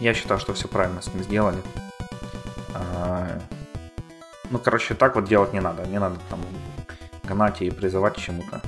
я 0.00 0.14
считаю, 0.14 0.40
что 0.40 0.52
все 0.52 0.66
правильно 0.66 1.00
с 1.00 1.14
ним 1.14 1.22
сделали. 1.22 1.58
А, 2.74 3.38
ну, 4.50 4.58
короче, 4.58 4.94
так 4.94 5.14
вот 5.14 5.26
делать 5.26 5.52
не 5.52 5.60
надо. 5.60 5.86
Не 5.86 6.00
надо 6.00 6.16
там 6.28 6.40
гнать 7.22 7.62
и 7.62 7.70
призывать 7.70 8.14
к 8.14 8.18
чему-то. 8.18 8.60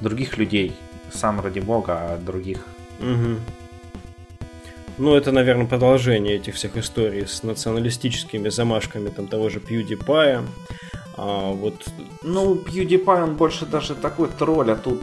Других 0.00 0.36
людей 0.36 0.76
сам 1.12 1.40
ради 1.40 1.60
бога, 1.60 1.92
а 1.94 2.18
других. 2.18 2.66
Угу. 3.00 3.36
Ну, 4.98 5.14
это, 5.14 5.32
наверное, 5.32 5.66
продолжение 5.66 6.36
этих 6.36 6.54
всех 6.54 6.76
историй 6.76 7.26
с 7.26 7.42
националистическими 7.42 8.50
замашками 8.50 9.08
там 9.08 9.26
того 9.26 9.48
же 9.48 9.58
PewDiePie. 9.58 10.44
А, 11.16 11.50
вот... 11.52 11.74
Ну, 12.22 12.54
PewDiePie, 12.54 13.24
он 13.24 13.36
больше 13.36 13.66
даже 13.66 13.94
такой 13.94 14.28
тролль, 14.28 14.70
а 14.70 14.76
тут... 14.76 15.02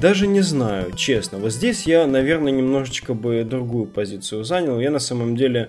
Даже 0.00 0.26
не 0.26 0.40
знаю, 0.40 0.92
честно. 0.92 1.38
Вот 1.38 1.52
здесь 1.52 1.86
я, 1.86 2.06
наверное, 2.06 2.52
немножечко 2.52 3.14
бы 3.14 3.44
другую 3.44 3.86
позицию 3.86 4.44
занял. 4.44 4.80
Я 4.80 4.90
на 4.90 4.98
самом 4.98 5.36
деле 5.36 5.68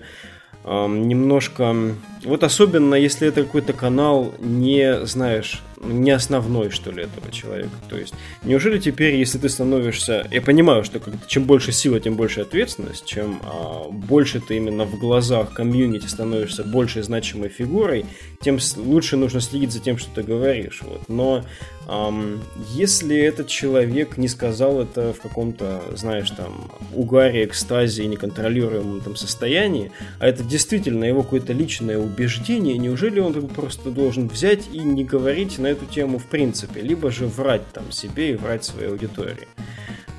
эм, 0.64 1.06
немножко... 1.06 1.76
Вот 2.24 2.42
особенно, 2.42 2.94
если 2.94 3.28
это 3.28 3.44
какой-то 3.44 3.72
канал 3.72 4.34
не, 4.38 5.04
знаешь, 5.04 5.62
не 5.84 6.10
основной, 6.10 6.70
что 6.70 6.90
ли, 6.90 7.04
этого 7.04 7.30
человека. 7.30 7.72
То 7.88 7.96
есть, 7.96 8.14
неужели 8.42 8.78
теперь, 8.78 9.16
если 9.16 9.38
ты 9.38 9.48
становишься... 9.48 10.26
Я 10.30 10.42
понимаю, 10.42 10.84
что 10.84 11.00
как 11.00 11.14
чем 11.26 11.44
больше 11.44 11.72
сила, 11.72 12.00
тем 12.00 12.16
больше 12.16 12.40
ответственность, 12.40 13.06
чем 13.06 13.40
а, 13.42 13.88
больше 13.90 14.40
ты 14.40 14.56
именно 14.56 14.84
в 14.84 14.98
глазах 14.98 15.52
комьюнити 15.52 16.06
становишься 16.06 16.64
большей 16.64 17.02
значимой 17.02 17.48
фигурой, 17.48 18.06
тем 18.40 18.58
лучше 18.76 19.16
нужно 19.16 19.40
следить 19.40 19.72
за 19.72 19.80
тем, 19.80 19.98
что 19.98 20.10
ты 20.14 20.22
говоришь. 20.22 20.82
Вот. 20.82 21.08
Но 21.08 21.44
Um, 21.86 22.40
если 22.72 23.16
этот 23.16 23.48
человек 23.48 24.16
не 24.16 24.28
сказал 24.28 24.80
это 24.80 25.12
в 25.12 25.20
каком-то, 25.20 25.82
знаешь, 25.94 26.30
там, 26.30 26.70
угаре, 26.94 27.44
экстазе 27.44 28.04
и 28.04 28.06
неконтролируемом 28.06 29.00
там 29.02 29.16
состоянии, 29.16 29.92
а 30.18 30.26
это 30.26 30.42
действительно 30.42 31.04
его 31.04 31.22
какое-то 31.22 31.52
личное 31.52 31.98
убеждение, 31.98 32.78
неужели 32.78 33.20
он 33.20 33.48
просто 33.48 33.90
должен 33.90 34.28
взять 34.28 34.68
и 34.72 34.78
не 34.78 35.04
говорить 35.04 35.58
на 35.58 35.66
эту 35.74 35.86
тему 35.86 36.18
в 36.18 36.26
принципе, 36.26 36.80
либо 36.80 37.10
же 37.10 37.26
врать 37.26 37.66
там 37.72 37.92
себе 37.92 38.32
и 38.32 38.36
врать 38.36 38.64
своей 38.64 38.88
аудитории? 38.88 39.46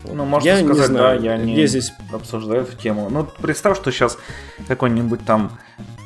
Ну, 0.03 0.25
можно 0.25 0.47
я 0.47 0.57
сказать, 0.57 0.77
не 0.77 0.85
знаю, 0.85 1.19
да, 1.19 1.25
я 1.25 1.37
не 1.37 1.65
здесь... 1.65 1.91
обсуждаю 2.13 2.61
эту 2.61 2.77
тему. 2.77 3.09
Ну, 3.09 3.27
представь, 3.41 3.77
что 3.77 3.91
сейчас 3.91 4.17
какой-нибудь 4.67 5.25
там 5.25 5.57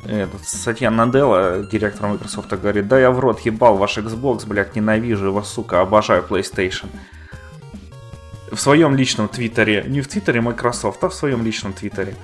этот, 0.06 0.46
Сатья 0.46 0.90
Наделла, 0.90 1.66
директор 1.70 2.08
Microsoft, 2.08 2.50
говорит, 2.50 2.88
да 2.88 2.98
я 2.98 3.10
в 3.10 3.20
рот 3.20 3.40
ебал 3.40 3.76
ваш 3.76 3.98
Xbox, 3.98 4.46
блядь, 4.46 4.74
ненавижу 4.74 5.26
его, 5.26 5.42
сука, 5.42 5.80
обожаю 5.80 6.24
PlayStation. 6.28 6.86
В 8.50 8.58
своем 8.58 8.96
личном 8.96 9.28
твиттере, 9.28 9.84
не 9.86 10.00
в 10.00 10.08
твиттере 10.08 10.40
Microsoft, 10.40 11.04
а 11.04 11.08
в 11.08 11.14
своем 11.14 11.44
личном 11.44 11.72
твиттере. 11.72 12.16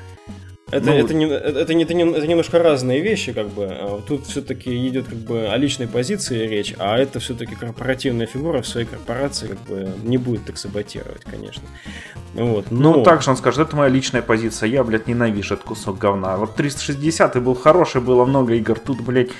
Это, 0.73 0.85
ну, 0.87 0.93
это, 0.95 1.15
не, 1.15 1.27
это, 1.27 1.75
не, 1.75 1.85
это, 1.85 1.95
не, 1.95 2.03
это 2.11 2.27
немножко 2.27 2.59
разные 2.59 3.01
вещи, 3.01 3.33
как 3.33 3.51
бы. 3.51 3.67
А 3.67 4.03
тут 4.05 4.27
все-таки 4.27 4.89
идет 4.89 5.07
как 5.07 5.19
бы 5.19 5.47
о 5.47 5.57
личной 5.57 5.87
позиции 5.87 6.45
речь, 6.45 6.75
а 6.79 6.99
это 6.99 7.21
все-таки 7.21 7.55
корпоративная 7.55 8.27
фигура 8.27 8.63
в 8.63 8.67
своей 8.67 8.85
корпорации 8.85 9.47
как 9.47 9.61
бы 9.61 9.89
не 10.03 10.19
будет 10.19 10.45
так 10.45 10.59
саботировать, 10.59 11.23
конечно. 11.23 11.63
Вот, 12.35 12.73
но... 12.73 12.97
Ну, 12.97 13.03
также 13.05 13.31
он 13.31 13.37
скажет, 13.37 13.69
это 13.69 13.77
моя 13.77 13.89
личная 13.89 14.23
позиция, 14.23 14.69
я, 14.69 14.83
блядь, 14.83 15.07
ненавижу 15.07 15.55
этот 15.55 15.67
кусок 15.67 15.99
говна. 15.99 16.37
Вот 16.37 16.57
360 16.57 17.41
был 17.41 17.55
хороший, 17.55 18.01
было 18.01 18.25
много 18.25 18.55
игр, 18.55 18.77
тут, 18.77 19.01
блядь, 19.03 19.31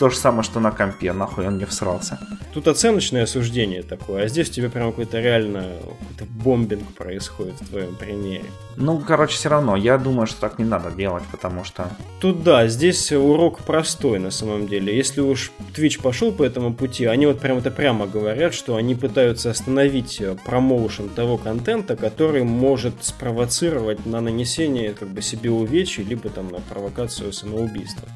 то 0.00 0.10
же 0.10 0.16
самое, 0.16 0.42
что 0.42 0.58
на 0.58 0.72
компе, 0.72 1.12
нахуй 1.12 1.46
он 1.46 1.58
не 1.58 1.64
всрался. 1.64 2.18
Тут 2.52 2.66
оценочное 2.66 3.22
осуждение 3.22 3.82
такое, 3.84 4.24
а 4.24 4.28
здесь 4.28 4.50
у 4.50 4.52
тебя 4.52 4.68
прям 4.68 4.90
какой-то 4.90 5.20
реально 5.20 5.78
какой-то 6.00 6.24
бомбинг 6.42 6.92
происходит 6.94 7.54
в 7.60 7.68
твоем 7.68 7.94
примере. 7.94 8.44
Ну, 8.76 8.98
короче, 8.98 9.36
все 9.36 9.48
равно, 9.48 9.76
я 9.76 9.96
думаю, 9.96 10.26
что 10.26 10.40
так 10.40 10.58
не 10.58 10.64
надо 10.72 10.90
делать, 10.90 11.22
потому 11.30 11.64
что... 11.64 11.90
Тут 12.20 12.42
да, 12.42 12.66
здесь 12.66 13.12
урок 13.12 13.60
простой 13.60 14.18
на 14.18 14.30
самом 14.30 14.66
деле. 14.66 14.96
Если 14.96 15.20
уж 15.20 15.52
Twitch 15.74 16.00
пошел 16.00 16.32
по 16.32 16.42
этому 16.42 16.72
пути, 16.72 17.04
они 17.04 17.26
вот 17.26 17.40
прям 17.40 17.58
это 17.58 17.70
прямо 17.70 18.06
говорят, 18.06 18.54
что 18.54 18.76
они 18.76 18.94
пытаются 18.94 19.50
остановить 19.50 20.20
э, 20.20 20.36
промоушен 20.44 21.10
того 21.10 21.36
контента, 21.36 21.94
который 21.94 22.42
может 22.42 22.94
спровоцировать 23.04 24.06
на 24.06 24.20
нанесение 24.20 24.94
как 24.94 25.08
бы 25.08 25.20
себе 25.20 25.50
увечий, 25.50 26.04
либо 26.04 26.30
там 26.30 26.48
на 26.48 26.60
провокацию 26.60 27.32
самоубийства. 27.32 28.08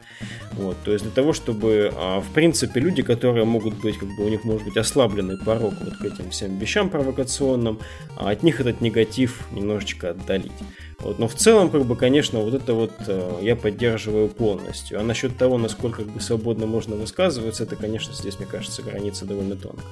Вот, 0.57 0.77
то 0.85 0.93
есть 0.93 1.05
для 1.05 1.13
того, 1.13 1.35
чтобы, 1.35 1.93
а, 1.95 2.21
в 2.21 2.33
принципе, 2.33 2.81
люди, 2.81 3.03
которые 3.03 3.45
могут 3.45 3.75
быть, 3.75 3.99
как 3.99 4.09
бы 4.17 4.25
у 4.25 4.29
них 4.29 4.45
может 4.45 4.65
быть 4.65 4.77
ослабленный 4.77 5.37
порог 5.37 5.75
вот 5.81 5.97
к 5.99 6.05
этим 6.05 6.31
всем 6.31 6.59
вещам 6.59 6.89
провокационным, 6.89 7.79
а 8.17 8.31
от 8.31 8.43
них 8.43 8.61
этот 8.61 8.81
негатив 8.81 9.43
немножечко 9.53 10.11
отдалить. 10.11 10.53
Вот, 10.99 11.19
но 11.19 11.29
в 11.29 11.35
целом, 11.35 11.71
как 11.71 11.85
бы, 11.85 11.95
конечно, 11.95 12.41
вот 12.41 12.55
это 12.55 12.73
вот 12.73 12.93
э, 13.07 13.39
я 13.43 13.55
поддерживаю 13.55 14.29
полностью. 14.29 14.99
А 14.99 15.03
насчет 15.03 15.37
того, 15.37 15.59
насколько 15.59 16.05
как 16.05 16.13
бы, 16.13 16.21
свободно 16.21 16.67
можно 16.67 16.97
высказываться, 16.97 17.65
это, 17.65 17.77
конечно, 17.77 18.15
здесь, 18.15 18.39
мне 18.39 18.47
кажется, 18.47 18.83
граница 18.83 19.27
довольно 19.27 19.57
тонкая. 19.57 19.85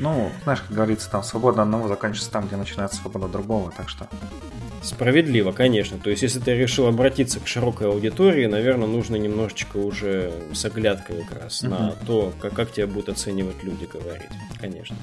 Ну, 0.00 0.30
знаешь, 0.42 0.60
как 0.62 0.72
говорится, 0.72 1.08
там 1.08 1.22
свобода 1.22 1.62
одного 1.62 1.86
заканчивается 1.86 2.32
там, 2.32 2.48
где 2.48 2.56
начинается 2.56 3.00
свобода 3.00 3.28
другого, 3.28 3.72
так 3.76 3.88
что... 3.88 4.08
Справедливо, 4.82 5.52
конечно. 5.52 5.98
То 5.98 6.10
есть, 6.10 6.22
если 6.22 6.40
ты 6.40 6.54
решил 6.54 6.86
обратиться 6.86 7.38
к 7.40 7.46
широкой 7.46 7.88
аудитории, 7.88 8.46
наверное, 8.46 8.86
нужно 8.86 9.16
немножечко 9.16 9.76
уже 9.76 10.32
с 10.54 10.64
оглядкой 10.64 11.22
как 11.24 11.42
раз 11.42 11.62
угу. 11.62 11.70
на 11.70 11.92
то, 12.06 12.32
как, 12.40 12.54
как 12.54 12.72
тебя 12.72 12.86
будут 12.86 13.10
оценивать 13.10 13.62
люди 13.62 13.84
говорить. 13.84 14.30
Конечно. 14.58 14.96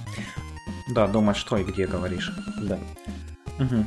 Да, 0.90 1.08
думать, 1.08 1.38
что 1.38 1.58
и 1.58 1.64
где 1.64 1.86
говоришь. 1.86 2.32
Да. 2.62 2.80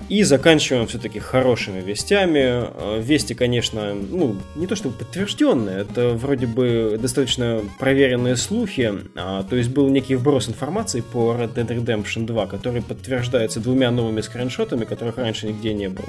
И 0.08 0.22
заканчиваем 0.22 0.86
все-таки 0.86 1.18
хорошими 1.18 1.80
вестями. 1.80 2.38
Э, 2.38 3.00
вести, 3.00 3.34
конечно, 3.34 3.94
ну, 3.94 4.36
не 4.56 4.66
то 4.66 4.76
чтобы 4.76 4.96
подтвержденные, 4.96 5.82
это 5.82 6.10
вроде 6.10 6.46
бы 6.46 6.98
достаточно 7.00 7.62
проверенные 7.78 8.36
слухи. 8.36 8.92
А, 9.14 9.44
то 9.44 9.56
есть 9.56 9.70
был 9.70 9.88
некий 9.88 10.16
вброс 10.16 10.48
информации 10.48 11.00
по 11.00 11.34
Red 11.34 11.54
Dead 11.54 11.68
Redemption 11.68 12.26
2, 12.26 12.46
который 12.46 12.82
подтверждается 12.82 13.60
двумя 13.60 13.90
новыми 13.90 14.20
скриншотами, 14.20 14.84
которых 14.84 15.18
раньше 15.18 15.46
нигде 15.46 15.72
не 15.72 15.88
было. 15.88 16.08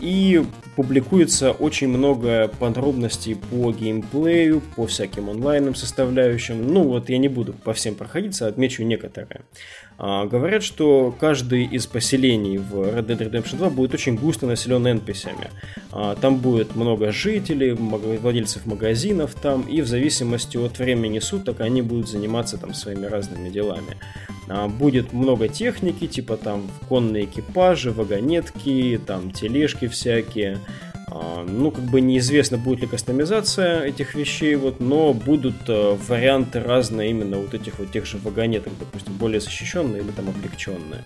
И 0.00 0.42
публикуется 0.76 1.52
очень 1.52 1.88
много 1.88 2.48
подробностей 2.58 3.36
по 3.36 3.72
геймплею, 3.72 4.62
по 4.76 4.86
всяким 4.86 5.28
онлайнным 5.28 5.74
составляющим. 5.74 6.66
Ну 6.72 6.84
вот 6.84 7.10
я 7.10 7.18
не 7.18 7.28
буду 7.28 7.52
по 7.52 7.74
всем 7.74 7.94
проходиться, 7.94 8.46
отмечу 8.46 8.82
некоторые. 8.82 9.42
А, 9.98 10.26
говорят, 10.26 10.62
что 10.62 11.14
каждый 11.18 11.64
из 11.64 11.86
поселений 11.86 12.58
в 12.58 12.74
Red 12.74 13.06
Dead 13.06 13.18
Redemption 13.18 13.56
2 13.56 13.70
будет 13.70 13.94
очень 13.94 14.16
густо 14.16 14.46
населен 14.46 14.86
NPC-ами. 14.86 15.50
А, 15.92 16.14
там 16.16 16.36
будет 16.38 16.76
много 16.76 17.12
жителей, 17.12 17.72
владельцев 17.72 18.66
магазинов 18.66 19.34
там, 19.34 19.62
и 19.62 19.80
в 19.80 19.86
зависимости 19.86 20.56
от 20.56 20.78
времени 20.78 21.18
суток 21.18 21.60
они 21.60 21.82
будут 21.82 22.08
заниматься 22.08 22.58
там 22.58 22.74
своими 22.74 23.06
разными 23.06 23.48
делами. 23.48 23.96
А, 24.48 24.68
будет 24.68 25.12
много 25.12 25.48
техники, 25.48 26.06
типа 26.06 26.36
там 26.36 26.70
конные 26.88 27.24
экипажи, 27.24 27.90
вагонетки, 27.90 29.00
там 29.06 29.30
тележки 29.30 29.88
всякие, 29.88 30.58
ну, 31.08 31.70
как 31.70 31.84
бы 31.84 32.00
неизвестно, 32.00 32.58
будет 32.58 32.80
ли 32.80 32.86
кастомизация 32.86 33.84
этих 33.84 34.14
вещей, 34.14 34.56
вот, 34.56 34.80
но 34.80 35.14
будут 35.14 35.68
э, 35.68 35.96
варианты 36.08 36.60
разные 36.60 37.10
именно 37.10 37.38
вот 37.38 37.54
этих 37.54 37.78
вот 37.78 37.92
тех 37.92 38.06
же 38.06 38.18
вагонеток, 38.18 38.72
допустим, 38.78 39.14
более 39.14 39.40
защищенные 39.40 40.02
или 40.02 40.10
там 40.10 40.28
облегченные. 40.28 41.04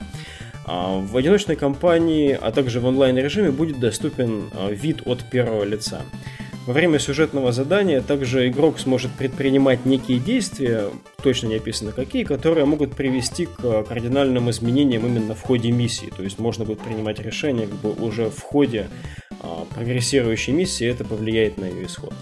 А, 0.66 0.98
в 0.98 1.16
одиночной 1.16 1.56
кампании, 1.56 2.38
а 2.40 2.50
также 2.50 2.80
в 2.80 2.86
онлайн-режиме 2.86 3.50
будет 3.50 3.78
доступен 3.78 4.50
э, 4.52 4.72
вид 4.72 5.02
от 5.04 5.22
первого 5.28 5.64
лица. 5.64 6.02
Во 6.66 6.72
время 6.74 6.98
сюжетного 6.98 7.52
задания 7.52 8.00
также 8.00 8.48
игрок 8.48 8.78
сможет 8.78 9.10
предпринимать 9.12 9.86
некие 9.86 10.18
действия, 10.18 10.84
точно 11.22 11.48
не 11.48 11.56
описано 11.56 11.90
какие, 11.92 12.24
которые 12.24 12.64
могут 12.66 12.94
привести 12.94 13.46
к 13.46 13.82
кардинальным 13.84 14.50
изменениям 14.50 15.06
именно 15.06 15.34
в 15.34 15.42
ходе 15.42 15.72
миссии. 15.72 16.12
То 16.16 16.22
есть 16.22 16.38
можно 16.38 16.64
будет 16.64 16.80
принимать 16.80 17.18
решения 17.18 17.66
как 17.66 17.76
бы 17.76 17.92
уже 17.92 18.30
в 18.30 18.40
ходе 18.42 18.88
а, 18.88 19.19
прогрессирующей 19.64 20.52
миссии, 20.52 20.86
это 20.86 21.04
повлияет 21.04 21.58
на 21.58 21.66
ее 21.66 21.86
исход. 21.86 22.12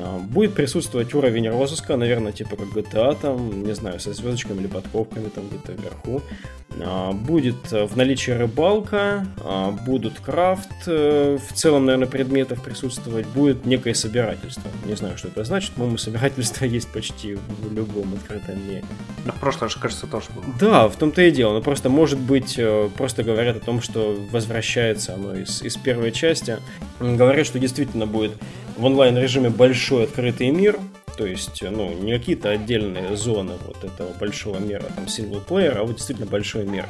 А, 0.00 0.18
будет 0.18 0.54
присутствовать 0.54 1.14
уровень 1.14 1.48
розыска, 1.48 1.96
наверное, 1.96 2.32
типа 2.32 2.56
как 2.56 2.68
GTA, 2.68 3.16
там, 3.20 3.64
не 3.64 3.74
знаю, 3.74 4.00
со 4.00 4.12
звездочками 4.12 4.60
или 4.60 4.66
подковками 4.66 5.28
там 5.28 5.48
где-то 5.48 5.72
вверху. 5.72 6.22
А, 6.80 7.12
будет 7.12 7.70
в 7.70 7.96
наличии 7.96 8.30
рыбалка, 8.32 9.26
будут 9.86 10.20
крафт, 10.20 10.68
э, 10.86 11.38
в 11.38 11.52
целом, 11.54 11.86
наверное, 11.86 12.08
предметов 12.08 12.62
присутствовать, 12.62 13.26
будет 13.26 13.64
некое 13.64 13.94
собирательство. 13.94 14.70
Не 14.84 14.94
знаю, 14.94 15.16
что 15.18 15.28
это 15.28 15.44
значит, 15.44 15.72
по-моему, 15.72 15.98
собирательство 15.98 16.64
есть 16.66 16.88
почти 16.88 17.34
в 17.34 17.72
любом 17.72 18.14
открытом 18.14 18.64
мире. 18.66 18.84
Ну, 19.24 19.32
в 19.32 19.40
прошлом, 19.40 19.68
кажется, 19.80 20.06
тоже 20.06 20.26
было. 20.34 20.44
Да, 20.60 20.88
в 20.88 20.96
том-то 20.96 21.22
и 21.22 21.30
дело, 21.30 21.54
но 21.54 21.62
просто, 21.62 21.88
может 21.88 22.18
быть, 22.18 22.54
э, 22.58 22.88
просто 22.96 23.22
говорят 23.22 23.56
о 23.56 23.60
том, 23.60 23.80
что 23.80 24.16
возвращается 24.30 25.14
оно 25.14 25.34
из, 25.34 25.62
из 25.62 25.76
первой 25.76 26.12
части, 26.12 26.58
Говорят, 27.00 27.46
что 27.46 27.58
действительно 27.58 28.06
будет 28.06 28.32
в 28.78 28.84
онлайн-режиме 28.84 29.50
большой 29.50 30.04
открытый 30.04 30.50
мир, 30.50 30.78
то 31.16 31.26
есть, 31.26 31.62
ну, 31.62 31.92
не 31.94 32.16
какие-то 32.16 32.50
отдельные 32.50 33.16
зоны 33.16 33.54
вот 33.66 33.82
этого 33.82 34.12
большого 34.20 34.58
мира, 34.60 34.84
там, 34.94 35.08
синглплеера, 35.08 35.80
а 35.80 35.82
вот 35.82 35.96
действительно 35.96 36.28
большой 36.28 36.64
мир. 36.64 36.86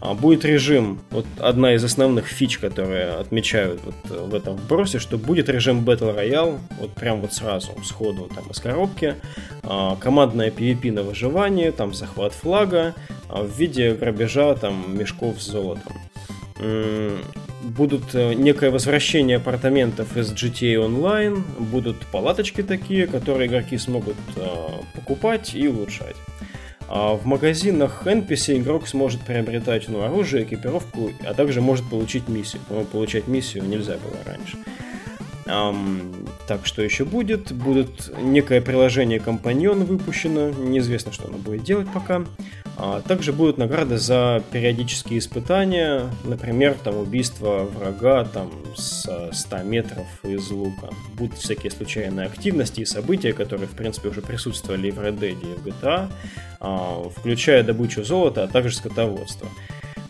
А 0.00 0.14
будет 0.14 0.46
режим, 0.46 0.98
вот 1.10 1.26
одна 1.38 1.74
из 1.74 1.84
основных 1.84 2.26
фич, 2.26 2.58
которые 2.58 3.10
отмечают 3.10 3.82
вот 3.84 4.30
в 4.30 4.34
этом 4.34 4.56
вбросе, 4.56 4.98
что 4.98 5.18
будет 5.18 5.50
режим 5.50 5.84
Battle 5.84 6.16
Royale, 6.16 6.58
вот 6.80 6.94
прям 6.94 7.20
вот 7.20 7.34
сразу, 7.34 7.72
сходу 7.84 8.30
там 8.34 8.46
из 8.50 8.58
коробки, 8.58 9.16
а, 9.62 9.96
командная 9.96 10.50
PvP 10.50 10.90
на 10.90 11.02
выживание, 11.02 11.70
там 11.70 11.92
захват 11.92 12.32
флага, 12.32 12.94
а 13.28 13.42
в 13.42 13.50
виде 13.58 13.92
грабежа 13.92 14.54
там 14.54 14.98
мешков 14.98 15.42
с 15.42 15.46
золотом 15.48 15.96
будут 17.62 18.14
э, 18.14 18.34
некое 18.34 18.70
возвращение 18.70 19.38
апартаментов 19.38 20.16
из 20.16 20.32
GTA 20.32 20.86
Online, 20.86 21.42
будут 21.58 21.98
палаточки 22.06 22.62
такие, 22.62 23.06
которые 23.06 23.48
игроки 23.48 23.78
смогут 23.78 24.16
э, 24.36 24.46
покупать 24.94 25.54
и 25.54 25.68
улучшать. 25.68 26.16
А 26.88 27.14
в 27.14 27.26
магазинах 27.26 28.06
NPC 28.06 28.58
игрок 28.58 28.86
сможет 28.86 29.20
приобретать 29.22 29.88
ну, 29.88 30.02
оружие, 30.02 30.44
экипировку, 30.44 31.10
а 31.26 31.34
также 31.34 31.60
может 31.60 31.88
получить 31.90 32.28
миссию. 32.28 32.62
Но 32.70 32.84
получать 32.84 33.26
миссию 33.26 33.64
нельзя 33.64 33.96
было 33.96 34.16
раньше. 34.24 34.56
Um, 35.46 36.28
так, 36.48 36.66
что 36.66 36.82
еще 36.82 37.04
будет? 37.04 37.52
Будет 37.52 38.12
некое 38.20 38.60
приложение 38.60 39.20
компаньон 39.20 39.84
выпущено, 39.84 40.50
неизвестно, 40.50 41.12
что 41.12 41.28
оно 41.28 41.38
будет 41.38 41.62
делать 41.62 41.88
пока. 41.92 42.24
А 42.78 43.00
также 43.00 43.32
будут 43.32 43.56
награды 43.56 43.96
за 43.96 44.42
периодические 44.52 45.18
испытания, 45.18 46.10
например, 46.24 46.76
там 46.82 46.98
убийство 46.98 47.64
врага 47.64 48.24
там 48.24 48.52
с 48.76 49.30
100 49.32 49.62
метров 49.62 50.06
из 50.22 50.50
лука. 50.50 50.90
Будут 51.14 51.38
всякие 51.38 51.70
случайные 51.70 52.26
активности 52.26 52.80
и 52.80 52.84
события, 52.84 53.32
которые, 53.32 53.66
в 53.66 53.72
принципе, 53.72 54.10
уже 54.10 54.20
присутствовали 54.20 54.88
и 54.88 54.90
в 54.90 54.98
Red 54.98 55.18
Dead, 55.18 55.40
и 55.40 55.54
в 55.58 55.66
GTA, 55.66 56.10
а, 56.60 57.08
включая 57.16 57.62
добычу 57.62 58.04
золота, 58.04 58.44
а 58.44 58.48
также 58.48 58.76
скотоводство. 58.76 59.48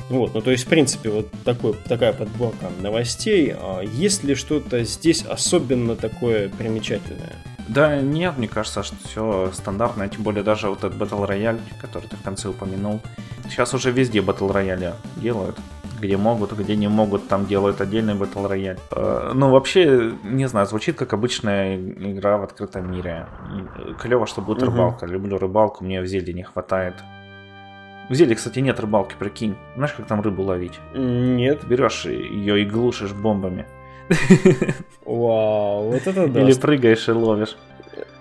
Вот, 0.08 0.34
ну 0.34 0.40
то 0.40 0.50
есть, 0.50 0.64
в 0.64 0.68
принципе, 0.68 1.10
вот 1.10 1.30
такой, 1.44 1.74
такая 1.88 2.12
подборка 2.12 2.70
новостей. 2.80 3.52
А 3.54 3.82
есть 3.82 4.24
ли 4.24 4.34
что-то 4.34 4.82
здесь 4.84 5.24
особенно 5.24 5.94
такое 5.94 6.48
примечательное? 6.48 7.36
Да 7.68 8.00
нет, 8.00 8.38
мне 8.38 8.48
кажется, 8.48 8.82
что 8.82 8.96
все 9.04 9.50
стандартно, 9.52 10.08
тем 10.08 10.22
более 10.22 10.42
даже 10.42 10.68
вот 10.68 10.84
этот 10.84 10.94
Battle 10.94 11.28
Royale, 11.28 11.60
который 11.80 12.08
ты 12.08 12.16
в 12.16 12.22
конце 12.22 12.48
упомянул. 12.48 13.00
Сейчас 13.48 13.74
уже 13.74 13.90
везде 13.90 14.20
Battle 14.20 14.52
Royale 14.52 14.94
делают. 15.16 15.56
Где 16.00 16.18
могут, 16.18 16.52
где 16.52 16.76
не 16.76 16.88
могут, 16.88 17.26
там 17.26 17.46
делают 17.46 17.80
отдельный 17.80 18.14
Battle 18.14 18.50
Royale. 18.50 18.78
Э, 18.90 19.32
ну, 19.34 19.50
вообще, 19.50 20.12
не 20.24 20.46
знаю, 20.46 20.66
звучит 20.66 20.96
как 20.96 21.14
обычная 21.14 21.76
игра 21.76 22.36
в 22.36 22.42
открытом 22.42 22.90
мире. 22.90 23.26
Клево, 23.98 24.26
что 24.26 24.42
будет 24.42 24.62
угу. 24.62 24.72
рыбалка. 24.72 25.06
Люблю 25.06 25.38
рыбалку, 25.38 25.84
мне 25.84 26.02
в 26.02 26.06
Зельде 26.06 26.34
не 26.34 26.42
хватает. 26.42 26.94
В 28.10 28.14
Зельде, 28.14 28.34
кстати, 28.34 28.60
нет 28.60 28.78
рыбалки, 28.78 29.14
прикинь. 29.18 29.56
Знаешь, 29.74 29.94
как 29.94 30.06
там 30.06 30.20
рыбу 30.20 30.42
ловить? 30.42 30.78
Нет. 30.94 31.66
Берешь 31.66 32.04
ее 32.04 32.62
и 32.62 32.64
глушишь 32.64 33.12
бомбами. 33.12 33.66
Вау, 35.04 35.90
вот 35.90 36.06
это 36.06 36.28
да. 36.28 36.40
Или 36.40 36.52
прыгаешь 36.54 37.08
и 37.08 37.12
ловишь. 37.12 37.56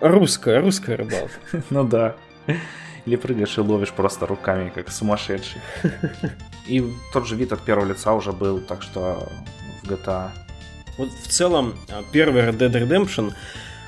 Русская, 0.02 0.62
русская 0.62 0.98
рыбалка. 0.98 1.34
Ну 1.69 1.84
да. 1.84 2.15
Или 3.06 3.15
прыгаешь 3.17 3.58
и 3.58 3.62
ловишь 3.62 3.91
просто 3.91 4.26
руками, 4.26 4.71
как 4.74 4.89
сумасшедший. 4.89 5.62
И 6.67 6.84
тот 7.13 7.28
же 7.28 7.36
вид 7.36 7.52
от 7.54 7.62
первого 7.62 7.86
лица 7.86 8.13
уже 8.13 8.32
был, 8.32 8.60
так 8.60 8.82
что 8.82 9.30
в 9.84 9.88
GTA. 9.88 10.32
Вот 10.98 11.10
в 11.24 11.28
целом 11.28 11.76
а, 11.89 12.04
первый 12.12 12.41
Red 12.41 12.58
Dead 12.58 12.71
Redemption 12.71 13.34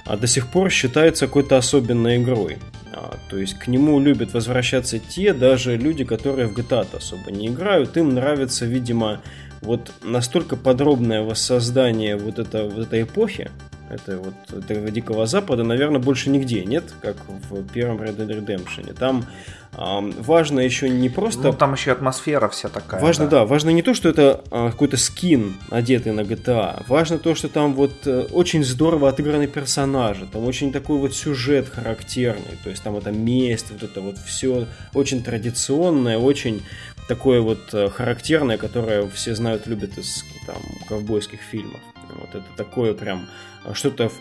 а, 0.05 0.17
до 0.17 0.27
сих 0.27 0.47
пор 0.47 0.69
считается 0.69 1.25
какой-то 1.25 1.57
особенной 1.57 2.17
игрой. 2.17 2.59
А, 2.93 3.17
то 3.29 3.37
есть 3.37 3.57
к 3.57 3.67
нему 3.67 3.99
любят 3.99 4.33
возвращаться 4.33 4.99
те, 4.99 5.33
даже 5.33 5.77
люди, 5.77 6.03
которые 6.03 6.47
в 6.47 6.55
GTA 6.55 6.85
особо 6.95 7.31
не 7.31 7.47
играют. 7.47 7.97
Им 7.97 8.13
нравится, 8.13 8.65
видимо, 8.65 9.21
вот 9.61 9.91
настолько 10.03 10.55
подробное 10.55 11.21
воссоздание 11.23 12.17
вот, 12.17 12.39
это, 12.39 12.65
вот 12.65 12.87
этой 12.87 13.03
эпохи, 13.03 13.49
Это 13.89 14.17
вот 14.17 14.33
этого 14.51 14.91
Дикого 14.91 15.25
Запада, 15.27 15.63
наверное, 15.63 15.99
больше 15.99 16.29
нигде 16.29 16.65
нет, 16.65 16.83
как 17.01 17.15
в 17.49 17.63
первом 17.67 18.01
Red 18.01 18.17
Dead 18.17 18.45
Redemption. 18.45 18.93
Там 18.93 19.25
э, 19.73 20.11
важно 20.19 20.59
еще 20.59 20.89
не 20.89 21.09
просто... 21.09 21.43
Ну, 21.43 21.53
там 21.53 21.73
еще 21.73 21.93
атмосфера 21.93 22.49
вся 22.49 22.67
такая. 22.69 23.01
Важно, 23.01 23.25
да, 23.25 23.39
да 23.39 23.45
важно 23.45 23.69
не 23.69 23.81
то, 23.81 23.93
что 23.93 24.09
это 24.09 24.43
э, 24.51 24.71
какой-то 24.71 24.97
скин, 24.97 25.55
одетый 25.69 26.11
на 26.11 26.21
GTA. 26.21 26.83
Важно 26.87 27.17
то, 27.17 27.33
что 27.33 27.47
там 27.47 27.73
вот 27.73 28.05
э, 28.05 28.27
очень 28.31 28.63
здорово 28.63 29.09
отыграны 29.09 29.47
персонажи, 29.47 30.27
там 30.31 30.45
очень 30.45 30.73
такой 30.73 30.97
вот 30.99 31.15
сюжет 31.15 31.69
характерный, 31.69 32.57
то 32.63 32.69
есть 32.69 32.83
там 32.83 32.97
это 32.97 33.11
месть, 33.11 33.71
вот 33.71 33.83
это 33.83 34.01
вот 34.01 34.17
все 34.17 34.67
очень 34.93 35.23
традиционное, 35.23 36.17
очень 36.17 36.61
такое 37.07 37.41
вот 37.41 37.73
э, 37.73 37.89
характерное, 37.89 38.57
которое 38.57 39.07
все 39.07 39.35
знают, 39.35 39.67
любят 39.67 39.97
из 39.97 40.25
там 40.45 40.61
ковбойских 40.87 41.41
фильмов. 41.41 41.79
Вот 42.09 42.29
это 42.35 42.45
такое 42.55 42.93
прям 42.93 43.27
э, 43.65 43.73
что-то 43.73 44.11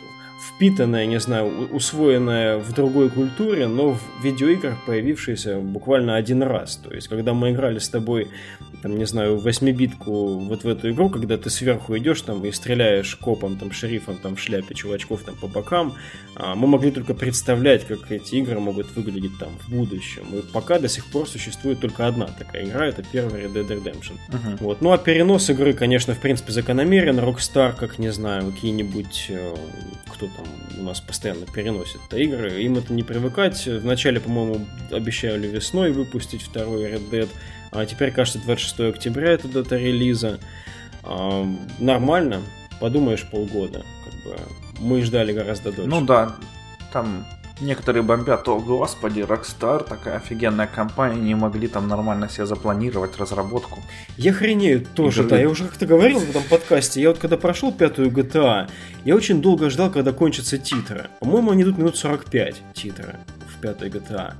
впитанное, 0.40 1.06
не 1.06 1.20
знаю, 1.20 1.68
усвоенное 1.72 2.58
в 2.58 2.72
другой 2.72 3.10
культуре, 3.10 3.66
но 3.66 3.92
в 3.92 4.00
видеоиграх 4.22 4.84
появившееся 4.84 5.58
буквально 5.58 6.16
один 6.16 6.42
раз. 6.42 6.76
То 6.76 6.94
есть, 6.94 7.08
когда 7.08 7.34
мы 7.34 7.50
играли 7.50 7.78
с 7.78 7.88
тобой 7.88 8.28
там, 8.82 8.98
не 8.98 9.04
знаю, 9.04 9.38
восьмибитку 9.38 10.38
вот 10.38 10.64
в 10.64 10.68
эту 10.68 10.90
игру, 10.90 11.08
когда 11.08 11.36
ты 11.36 11.50
сверху 11.50 11.96
идешь 11.98 12.20
там 12.22 12.44
и 12.44 12.52
стреляешь 12.52 13.16
копом, 13.16 13.56
там, 13.56 13.72
шерифом, 13.72 14.16
там, 14.16 14.36
в 14.36 14.40
шляпе 14.40 14.74
чувачков 14.74 15.22
там 15.22 15.34
по 15.34 15.48
бокам, 15.48 15.94
а, 16.36 16.54
мы 16.54 16.66
могли 16.66 16.90
только 16.90 17.14
представлять, 17.14 17.86
как 17.86 18.10
эти 18.12 18.36
игры 18.36 18.60
могут 18.60 18.94
выглядеть 18.94 19.38
там 19.38 19.48
в 19.58 19.70
будущем. 19.70 20.24
И 20.34 20.42
пока 20.52 20.78
до 20.78 20.88
сих 20.88 21.06
пор 21.06 21.28
существует 21.28 21.80
только 21.80 22.06
одна 22.06 22.26
такая 22.26 22.64
игра, 22.64 22.86
это 22.86 23.02
первая 23.02 23.46
Red 23.46 23.54
Dead 23.54 23.68
Redemption. 23.68 24.18
Uh-huh. 24.28 24.56
Вот. 24.60 24.82
Ну 24.82 24.92
а 24.92 24.98
перенос 24.98 25.50
игры, 25.50 25.72
конечно, 25.72 26.14
в 26.14 26.20
принципе 26.20 26.52
закономерен. 26.52 27.18
Rockstar, 27.18 27.74
как 27.76 27.98
не 27.98 28.12
знаю, 28.12 28.52
какие-нибудь, 28.52 29.26
э, 29.30 29.54
кто 30.28 30.42
там 30.42 30.46
у 30.78 30.82
нас 30.82 31.00
постоянно 31.00 31.46
переносит 31.46 32.00
-то 32.08 32.18
игры, 32.18 32.62
им 32.62 32.76
это 32.76 32.92
не 32.92 33.02
привыкать. 33.02 33.66
Вначале, 33.66 34.20
по-моему, 34.20 34.66
обещали 34.90 35.46
весной 35.46 35.92
выпустить 35.92 36.42
второй 36.42 36.84
Red 36.84 37.10
Dead. 37.10 37.28
А 37.72 37.84
теперь, 37.86 38.12
кажется, 38.12 38.38
26 38.40 38.80
октября 38.80 39.32
это 39.32 39.48
дата 39.48 39.76
релиза. 39.76 40.38
А, 41.02 41.46
нормально, 41.78 42.42
подумаешь, 42.80 43.26
полгода. 43.30 43.84
Как 44.04 44.24
бы 44.24 44.38
мы 44.80 45.02
ждали 45.02 45.32
гораздо 45.32 45.72
дольше. 45.72 45.90
Ну 45.90 46.04
да, 46.04 46.36
там 46.92 47.26
некоторые 47.60 48.02
бомбят, 48.02 48.48
о 48.48 48.58
господи, 48.58 49.20
Rockstar, 49.20 49.86
такая 49.86 50.16
офигенная 50.16 50.66
компания, 50.66 51.20
не 51.20 51.34
могли 51.34 51.68
там 51.68 51.88
нормально 51.88 52.28
себе 52.28 52.46
запланировать 52.46 53.16
разработку. 53.18 53.80
Я 54.16 54.32
хренею 54.32 54.84
тоже, 54.84 55.22
Игры. 55.22 55.30
да, 55.30 55.40
я 55.40 55.48
уже 55.48 55.64
как-то 55.64 55.86
говорил 55.86 56.18
в 56.18 56.30
этом 56.30 56.42
подкасте, 56.44 57.00
я 57.00 57.08
вот 57.08 57.18
когда 57.18 57.36
прошел 57.36 57.72
пятую 57.72 58.10
GTA, 58.10 58.68
я 59.04 59.14
очень 59.14 59.40
долго 59.40 59.70
ждал, 59.70 59.90
когда 59.90 60.12
кончатся 60.12 60.58
титры. 60.58 61.08
По-моему, 61.20 61.52
они 61.52 61.62
идут 61.62 61.78
минут 61.78 61.96
45 61.96 62.62
титры 62.74 63.16
в 63.48 63.60
пятой 63.60 63.88
GTA. 63.88 64.34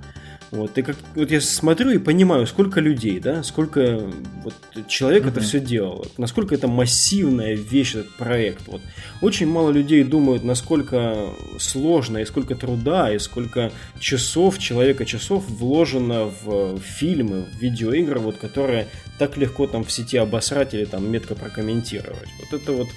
Вот, 0.57 0.79
и 0.79 0.83
как, 0.83 0.97
вот 1.14 1.31
я 1.31 1.40
смотрю 1.40 1.90
и 1.90 1.99
понимаю, 1.99 2.47
сколько 2.47 2.81
людей, 2.81 3.21
да, 3.21 3.42
сколько 3.42 4.01
вот, 4.42 4.55
человек 4.88 5.25
mm-hmm. 5.25 5.29
это 5.29 5.40
все 5.40 5.61
делал, 5.61 6.07
насколько 6.16 6.55
это 6.55 6.66
массивная 6.66 7.55
вещь, 7.55 7.95
этот 7.95 8.14
проект. 8.16 8.66
Вот. 8.66 8.81
Очень 9.21 9.49
мало 9.49 9.71
людей 9.71 10.03
думают, 10.03 10.45
насколько 10.45 11.29
сложно, 11.59 12.19
и 12.19 12.25
сколько 12.25 12.55
труда, 12.55 13.12
и 13.12 13.19
сколько 13.19 13.71
часов, 14.01 14.59
человека 14.59 15.05
часов 15.05 15.45
вложено 15.47 16.31
в 16.45 16.79
фильмы, 16.81 17.42
в 17.42 17.61
видеоигры, 17.61 18.19
вот, 18.19 18.38
которые 18.38 18.88
так 19.19 19.37
легко 19.37 19.66
там 19.66 19.85
в 19.85 19.92
сети 19.92 20.16
обосрать 20.16 20.73
или 20.73 20.87
там 20.87 21.11
метко 21.11 21.35
прокомментировать. 21.35 22.29
Вот 22.40 22.61
это 22.61 22.73
вот 22.73 22.88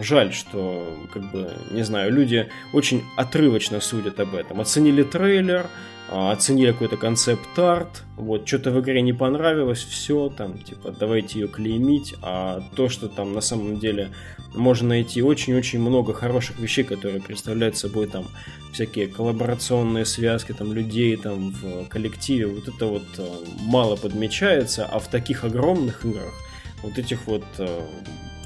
Жаль, 0.00 0.32
что, 0.32 1.06
как 1.12 1.30
бы, 1.30 1.52
не 1.70 1.82
знаю, 1.82 2.12
люди 2.12 2.48
очень 2.72 3.04
отрывочно 3.16 3.80
судят 3.80 4.18
об 4.18 4.34
этом. 4.34 4.60
Оценили 4.60 5.02
трейлер, 5.02 5.66
оценили 6.12 6.72
какой-то 6.72 6.96
концепт-арт, 6.96 8.02
вот, 8.16 8.46
что-то 8.46 8.70
в 8.70 8.80
игре 8.80 9.02
не 9.02 9.12
понравилось, 9.12 9.82
все, 9.82 10.28
там, 10.28 10.58
типа, 10.58 10.94
давайте 10.98 11.40
ее 11.40 11.48
клеймить, 11.48 12.14
а 12.22 12.62
то, 12.76 12.88
что 12.88 13.08
там 13.08 13.32
на 13.32 13.40
самом 13.40 13.78
деле 13.78 14.10
можно 14.54 14.88
найти 14.88 15.22
очень-очень 15.22 15.80
много 15.80 16.12
хороших 16.12 16.58
вещей, 16.58 16.84
которые 16.84 17.22
представляют 17.22 17.76
собой 17.76 18.06
там 18.06 18.26
всякие 18.72 19.06
коллаборационные 19.06 20.04
связки 20.04 20.52
там 20.52 20.72
людей 20.72 21.16
там 21.16 21.50
в 21.50 21.88
коллективе, 21.88 22.46
вот 22.46 22.68
это 22.68 22.86
вот 22.86 23.06
э, 23.18 23.26
мало 23.60 23.96
подмечается, 23.96 24.84
а 24.84 24.98
в 24.98 25.08
таких 25.08 25.44
огромных 25.44 26.04
играх 26.04 26.32
вот 26.82 26.98
этих 26.98 27.26
вот 27.26 27.44
э, 27.58 27.80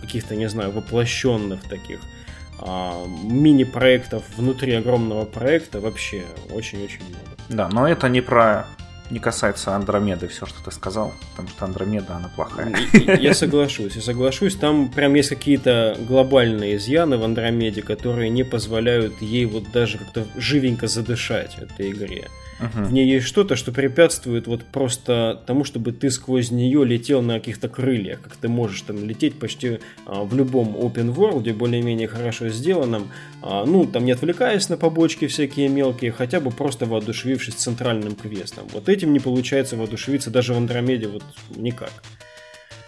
каких-то, 0.01 0.37
не 0.37 0.49
знаю, 0.49 0.71
воплощенных 0.71 1.63
таких 1.69 2.01
а, 2.01 2.16
мини-проектов 2.63 4.25
внутри 4.37 4.75
огромного 4.75 5.25
проекта 5.25 5.81
вообще 5.81 6.25
очень-очень 6.55 7.03
много. 7.09 7.21
Да, 7.49 7.69
но 7.69 7.89
это 7.89 8.09
не 8.09 8.21
про 8.21 8.67
не 9.11 9.19
касается 9.19 9.75
Андромеды, 9.75 10.29
все, 10.29 10.47
что 10.47 10.63
ты 10.65 10.71
сказал, 10.71 11.13
потому 11.31 11.49
что 11.49 11.65
Андромеда, 11.65 12.17
она 12.17 12.29
плохая. 12.35 12.75
Я 13.21 13.35
соглашусь, 13.35 13.97
я 13.97 14.03
соглашусь. 14.03 14.57
Там 14.57 14.89
прям 14.89 15.15
есть 15.15 15.29
какие-то 15.29 15.97
глобальные 16.09 16.77
изъяны 16.77 17.17
в 17.19 17.25
Андромеде, 17.25 17.83
которые 17.83 18.31
не 18.31 18.43
позволяют 18.43 19.21
ей 19.21 19.45
вот 19.47 19.71
даже 19.73 19.99
как-то 19.99 20.27
живенько 20.37 20.87
задышать 20.87 21.57
этой 21.59 21.91
игре. 21.91 22.29
Угу. 22.59 22.87
В 22.87 22.93
ней 22.93 23.07
есть 23.07 23.27
что-то, 23.27 23.55
что 23.55 23.71
препятствует 23.71 24.47
вот 24.47 24.65
просто 24.65 25.43
тому, 25.47 25.65
чтобы 25.65 25.93
ты 25.93 26.11
сквозь 26.11 26.51
нее 26.51 26.85
летел 26.85 27.21
на 27.21 27.35
каких-то 27.35 27.69
крыльях, 27.69 28.23
как 28.23 28.37
ты 28.37 28.49
можешь 28.49 28.81
там 28.83 29.05
лететь 29.07 29.39
почти 29.39 29.81
а, 30.07 30.25
в 30.25 30.35
любом 30.35 30.75
open 30.75 31.15
world, 31.15 31.53
более-менее 31.53 32.09
хорошо 32.09 32.49
сделанном, 32.49 33.11
а, 33.43 33.65
ну, 33.67 33.85
там 33.85 34.07
не 34.07 34.13
отвлекаясь 34.13 34.69
на 34.71 34.79
побочки 34.79 35.27
всякие 35.27 35.69
мелкие, 35.69 36.13
хотя 36.13 36.41
бы 36.41 36.51
просто 36.51 36.87
воодушевившись 36.87 37.55
центральным 37.55 38.15
квестом. 38.15 38.65
Вот 38.73 38.89
этим 38.97 39.13
не 39.13 39.21
получается 39.21 39.77
воодушевиться 39.77 40.31
даже 40.31 40.55
в 40.55 40.57
Андромеде 40.57 41.09
вот 41.09 41.25
никак. 41.51 41.93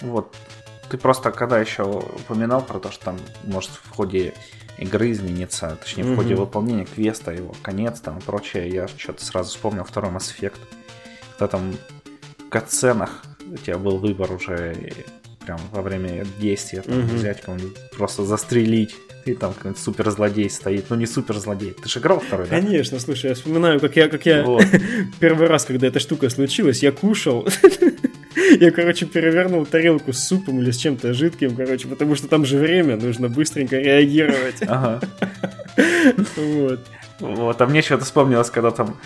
Вот, 0.01 0.35
ты 0.89 0.97
просто 0.97 1.31
когда 1.31 1.59
еще 1.59 1.83
упоминал 1.83 2.63
про 2.63 2.79
то, 2.79 2.91
что 2.91 3.07
там 3.07 3.19
может 3.45 3.71
в 3.71 3.91
ходе 3.91 4.35
игры 4.79 5.11
изменится, 5.11 5.77
точнее, 5.81 6.05
в 6.05 6.17
ходе 6.17 6.35
выполнения 6.35 6.85
квеста, 6.85 7.33
его 7.33 7.55
конец 7.63 8.01
там 8.01 8.19
и 8.19 8.23
прочее, 8.23 8.69
я 8.69 8.89
что-то 8.89 9.25
сразу 9.25 9.51
вспомнил 9.51 9.85
второй 9.85 10.13
Mass 10.13 10.33
Effect. 10.39 10.59
Когда 11.33 11.49
там 11.49 11.75
в 12.39 12.49
катсценах 12.49 13.25
у 13.53 13.57
тебя 13.57 13.79
был 13.79 13.99
выбор 13.99 14.33
уже 14.33 14.77
прям 15.45 15.59
во 15.73 15.83
время 15.83 16.25
действия, 16.39 16.83
там, 16.83 16.95
mm 16.95 17.15
взять 17.15 17.41
кого-нибудь, 17.41 17.77
просто 17.97 18.25
застрелить, 18.25 18.95
и 19.29 19.35
там 19.35 19.53
какой-нибудь 19.53 19.83
суперзлодей 19.83 20.51
стоит. 20.51 20.87
Ну, 20.91 20.97
не 20.97 21.07
суперзлодей. 21.07 21.73
Ты 21.73 21.89
же 21.89 22.01
играл 22.01 22.21
второй, 22.21 22.49
да? 22.49 22.61
Конечно, 22.61 22.99
слушай, 22.99 23.29
я 23.29 23.35
вспоминаю, 23.35 23.81
как 23.81 23.97
я, 23.97 24.09
как 24.09 24.27
я 24.27 24.43
вот. 24.43 24.65
первый 25.21 25.49
раз, 25.49 25.65
когда 25.65 25.87
эта 25.87 26.01
штука 26.01 26.31
случилась, 26.31 26.83
я 26.83 26.93
кушал 26.93 27.49
Я, 28.61 28.71
короче, 28.71 29.07
перевернул 29.07 29.67
тарелку 29.67 30.13
с 30.13 30.21
супом 30.21 30.61
или 30.61 30.71
с 30.71 30.77
чем-то 30.77 31.13
жидким, 31.13 31.55
короче, 31.55 31.89
потому 31.89 32.15
что 32.15 32.29
там 32.29 32.45
же 32.45 32.59
время, 32.59 32.97
нужно 32.97 33.29
быстренько 33.29 33.77
реагировать. 33.79 34.63
Ага. 34.63 35.01
Вот. 36.37 36.81
Вот, 37.21 37.61
а 37.61 37.67
мне 37.67 37.83
что-то 37.83 38.05
вспомнилось, 38.05 38.51
когда 38.51 38.71
там 38.71 38.97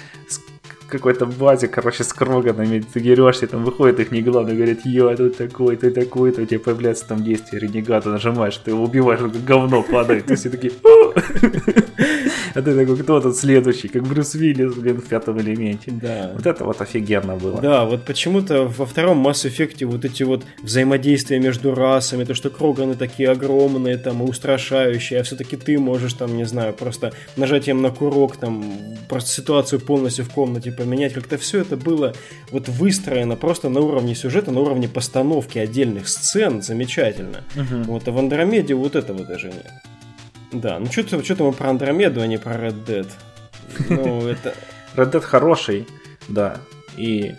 какой-то 0.93 1.27
базе, 1.27 1.69
короче, 1.69 2.05
с 2.05 2.13
кроганами, 2.13 2.81
ты 2.81 3.01
дерешься, 3.01 3.47
там 3.47 3.65
выходит 3.65 3.99
их 3.99 4.13
не 4.13 4.21
главный, 4.21 4.55
говорит, 4.55 4.81
я 4.85 5.17
тут 5.17 5.37
такой, 5.39 5.77
ты 5.77 5.91
такой, 5.91 6.33
то 6.33 6.43
у 6.43 6.45
тебя 6.45 6.61
появляется 6.61 7.09
там 7.09 7.25
действие 7.25 7.61
ренегата, 7.61 8.11
нажимаешь, 8.11 8.57
ты 8.59 8.73
его 8.73 8.85
убиваешь, 8.85 9.21
говно 9.21 9.83
падает, 9.83 10.31
и 10.31 10.35
все 10.35 10.51
такие, 10.51 10.73
а 12.55 12.63
ты 12.63 12.75
такой, 12.77 12.97
кто 12.99 13.21
тут 13.21 13.37
следующий, 13.37 13.89
как 13.89 14.03
Брюс 14.03 14.35
Уиллис, 14.35 14.75
блин, 14.75 15.01
в 15.01 15.07
пятом 15.07 15.41
элементе. 15.41 15.91
Да. 15.91 16.33
Вот 16.35 16.47
это 16.47 16.65
вот 16.65 16.81
офигенно 16.81 17.37
было. 17.37 17.61
Да, 17.61 17.85
вот 17.85 18.05
почему-то 18.05 18.65
во 18.65 18.87
втором 18.87 19.27
Mass 19.27 19.49
Effect 19.49 19.85
вот 19.87 20.05
эти 20.05 20.23
вот 20.23 20.45
взаимодействия 20.63 21.39
между 21.39 21.75
расами, 21.75 22.25
то, 22.25 22.35
что 22.35 22.51
Кроганы 22.51 22.95
такие 22.95 23.31
огромные, 23.31 23.97
там, 23.99 24.23
и 24.23 24.29
устрашающие, 24.29 25.21
а 25.21 25.23
все-таки 25.23 25.57
ты 25.57 25.79
можешь, 25.79 26.13
там, 26.15 26.37
не 26.37 26.45
знаю, 26.45 26.75
просто 26.75 27.13
нажатием 27.37 27.83
на 27.83 27.91
курок, 27.91 28.37
там, 28.37 28.65
просто 29.09 29.31
ситуацию 29.31 29.81
полностью 29.81 30.25
в 30.25 30.31
комнате 30.31 30.73
поменять. 30.73 31.13
Как-то 31.15 31.39
все 31.39 31.61
это 31.61 31.77
было 31.77 32.15
вот 32.51 32.69
выстроено 32.69 33.37
просто 33.37 33.69
на 33.69 33.81
уровне 33.81 34.15
сюжета, 34.15 34.51
на 34.51 34.61
уровне 34.61 34.89
постановки 34.89 35.59
отдельных 35.59 36.09
сцен 36.09 36.63
замечательно. 36.63 37.45
Угу. 37.57 37.93
Вот, 37.93 38.09
а 38.09 38.13
в 38.13 38.19
Андромеде 38.19 38.75
вот 38.75 38.97
этого 38.97 39.25
даже 39.25 39.49
нет. 39.49 39.73
Да, 40.53 40.79
ну 40.79 40.87
что-то 40.87 41.25
что 41.25 41.45
мы 41.45 41.53
про 41.53 41.71
Андромеду, 41.71 42.21
а 42.21 42.27
не 42.27 42.39
про 42.39 42.55
Red 42.55 42.85
Dead. 42.85 43.11
Ну, 43.89 44.27
это... 44.29 44.55
Red 44.95 45.11
Dead 45.13 45.21
хороший, 45.21 45.89
да, 46.29 46.59
и 46.97 47.35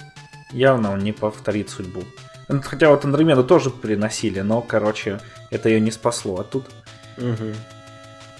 явно 0.52 0.92
он 0.94 1.00
не 1.00 1.12
повторит 1.12 1.70
судьбу. 1.70 2.04
Хотя 2.48 2.90
вот 2.90 3.06
Андромеду 3.06 3.44
тоже 3.44 3.70
приносили, 3.70 4.42
но, 4.42 4.62
короче, 4.62 5.20
это 5.50 5.70
ее 5.70 5.80
не 5.80 5.92
спасло. 5.92 6.40
А 6.40 6.44
тут 6.44 6.66
угу. 7.18 7.54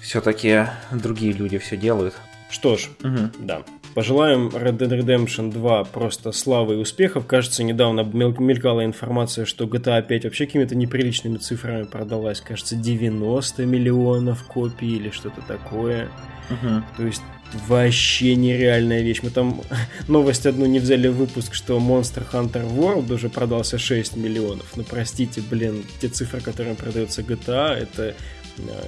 все-таки 0.00 0.66
другие 0.90 1.32
люди 1.32 1.58
все 1.58 1.76
делают. 1.76 2.14
Что 2.50 2.76
ж, 2.76 2.88
угу. 3.02 3.30
да. 3.38 3.62
Пожелаем 3.94 4.48
Red 4.48 4.78
Dead 4.78 5.00
Redemption 5.00 5.52
2 5.52 5.84
просто 5.84 6.32
славы 6.32 6.74
и 6.74 6.76
успехов. 6.78 7.26
Кажется, 7.26 7.62
недавно 7.62 8.02
мелькала 8.02 8.84
информация, 8.84 9.44
что 9.44 9.64
GTA 9.66 10.02
5 10.02 10.24
вообще 10.24 10.46
какими-то 10.46 10.74
неприличными 10.74 11.36
цифрами 11.36 11.84
продалась. 11.84 12.40
Кажется, 12.40 12.74
90 12.74 13.64
миллионов 13.66 14.42
копий 14.44 14.96
или 14.96 15.10
что-то 15.10 15.42
такое. 15.42 16.08
Угу. 16.50 16.82
То 16.96 17.06
есть 17.06 17.22
вообще 17.68 18.34
нереальная 18.34 19.02
вещь. 19.02 19.20
Мы 19.22 19.30
там 19.30 19.60
новость 20.08 20.46
одну 20.46 20.66
не 20.66 20.80
взяли 20.80 21.08
в 21.08 21.16
выпуск, 21.16 21.54
что 21.54 21.78
Monster 21.78 22.24
Hunter 22.32 22.68
World 22.76 23.12
уже 23.12 23.28
продался 23.28 23.78
6 23.78 24.16
миллионов. 24.16 24.72
Ну, 24.76 24.82
простите, 24.82 25.40
блин, 25.40 25.84
те 26.00 26.08
цифры, 26.08 26.40
которые 26.40 26.74
продаются 26.74 27.22
GTA, 27.22 27.74
это 27.74 28.14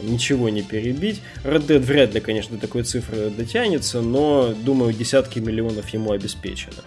ничего 0.03 0.49
не 0.49 0.63
перебить. 0.63 1.23
Red 1.45 1.67
Dead 1.67 1.79
вряд 1.79 2.15
ли, 2.15 2.21
конечно, 2.21 2.57
до 2.57 2.61
такой 2.61 2.83
цифры 2.83 3.31
дотянется, 3.31 4.01
но, 4.01 4.55
думаю, 4.55 4.93
десятки 4.93 5.39
миллионов 5.39 5.89
ему 5.91 6.13
обеспечено. 6.13 6.83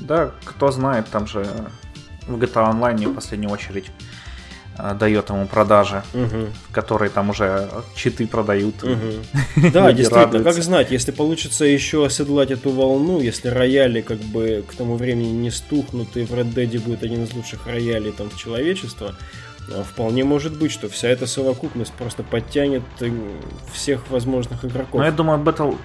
Да, 0.00 0.32
кто 0.44 0.70
знает, 0.70 1.08
там 1.08 1.26
же 1.26 1.46
в 2.26 2.36
GTA 2.36 2.72
Online 2.72 3.08
в 3.08 3.14
последнюю 3.14 3.52
очередь 3.52 3.86
Э, 4.78 4.94
дает 4.94 5.28
ему 5.28 5.46
продажи, 5.46 6.02
угу. 6.14 6.48
которые 6.72 7.10
там 7.10 7.30
уже 7.30 7.68
читы 7.94 8.26
продают. 8.26 8.82
Угу. 8.82 8.90
Да, 9.72 9.92
действительно, 9.92 10.42
как 10.42 10.62
знать, 10.62 10.90
если 10.90 11.12
получится 11.12 11.64
еще 11.64 12.06
оседлать 12.06 12.50
эту 12.50 12.70
волну, 12.70 13.20
если 13.20 13.48
рояли 13.48 14.00
как 14.00 14.18
бы 14.18 14.64
к 14.66 14.74
тому 14.74 14.96
времени 14.96 15.28
не 15.28 15.50
стухнут, 15.50 16.16
и 16.16 16.24
в 16.24 16.32
Red 16.32 16.54
Dead 16.54 16.80
будет 16.80 17.02
один 17.02 17.24
из 17.24 17.32
лучших 17.34 17.66
роялей 17.66 18.12
там 18.12 18.30
человечества, 18.36 19.14
э, 19.14 19.51
Вполне 19.68 20.24
может 20.24 20.58
быть, 20.58 20.72
что 20.72 20.88
вся 20.88 21.08
эта 21.08 21.26
совокупность 21.26 21.92
просто 21.92 22.22
подтянет 22.22 22.82
э, 23.00 23.10
всех 23.72 24.10
возможных 24.10 24.64
игроков. 24.64 25.00
Но 25.00 25.04
я 25.04 25.12
думаю, 25.12 25.40
Battle, 25.40 25.76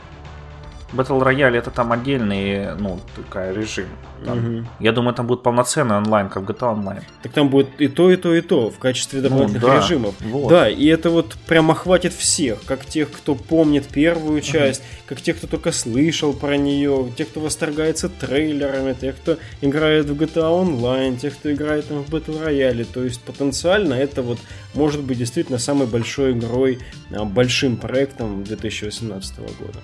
Battle 0.93 1.21
Royale 1.21 1.57
это 1.57 1.69
там 1.69 1.91
отдельный, 1.91 2.75
ну, 2.75 2.99
такая 3.15 3.53
режим. 3.53 3.87
Там, 4.25 4.37
угу. 4.37 4.67
Я 4.79 4.91
думаю, 4.91 5.13
там 5.13 5.27
будет 5.27 5.43
полноценный 5.43 5.97
онлайн, 5.97 6.29
как 6.29 6.43
GTA 6.43 6.75
Online. 6.75 7.03
Так 7.21 7.33
там 7.33 7.49
будет 7.49 7.67
и 7.79 7.87
то, 7.87 8.09
и 8.09 8.15
то, 8.15 8.33
и 8.33 8.41
то 8.41 8.69
в 8.69 8.79
качестве 8.79 9.21
ну 9.21 9.29
дополнительных 9.29 9.61
ну, 9.61 9.67
да, 9.67 9.77
режимов. 9.77 10.15
Вот. 10.21 10.49
Да, 10.49 10.69
и 10.69 10.85
это 10.87 11.09
вот 11.09 11.35
прям 11.45 11.71
охватит 11.71 12.13
всех, 12.13 12.63
как 12.65 12.85
тех, 12.85 13.11
кто 13.11 13.35
помнит 13.35 13.87
первую 13.87 14.41
часть, 14.41 14.81
угу. 14.81 14.87
как 15.07 15.21
тех, 15.21 15.37
кто 15.37 15.47
только 15.47 15.71
слышал 15.71 16.33
про 16.33 16.57
нее, 16.57 17.11
тех, 17.17 17.29
кто 17.29 17.41
восторгается 17.41 18.09
трейлерами, 18.09 18.93
тех, 18.93 19.17
кто 19.17 19.37
играет 19.61 20.05
в 20.05 20.13
GTA 20.13 20.63
Online, 20.63 21.17
тех, 21.17 21.35
кто 21.35 21.51
играет 21.51 21.87
там 21.89 22.03
в 22.03 22.09
Battle 22.09 22.43
Royale. 22.43 22.85
То 22.85 23.03
есть 23.03 23.21
потенциально 23.21 23.93
это 23.93 24.21
вот 24.21 24.39
может 24.73 25.03
быть 25.03 25.17
действительно 25.17 25.59
самой 25.59 25.87
большой 25.87 26.31
игрой, 26.31 26.79
а, 27.11 27.25
большим 27.25 27.77
проектом 27.77 28.43
2018 28.43 29.37
года. 29.59 29.79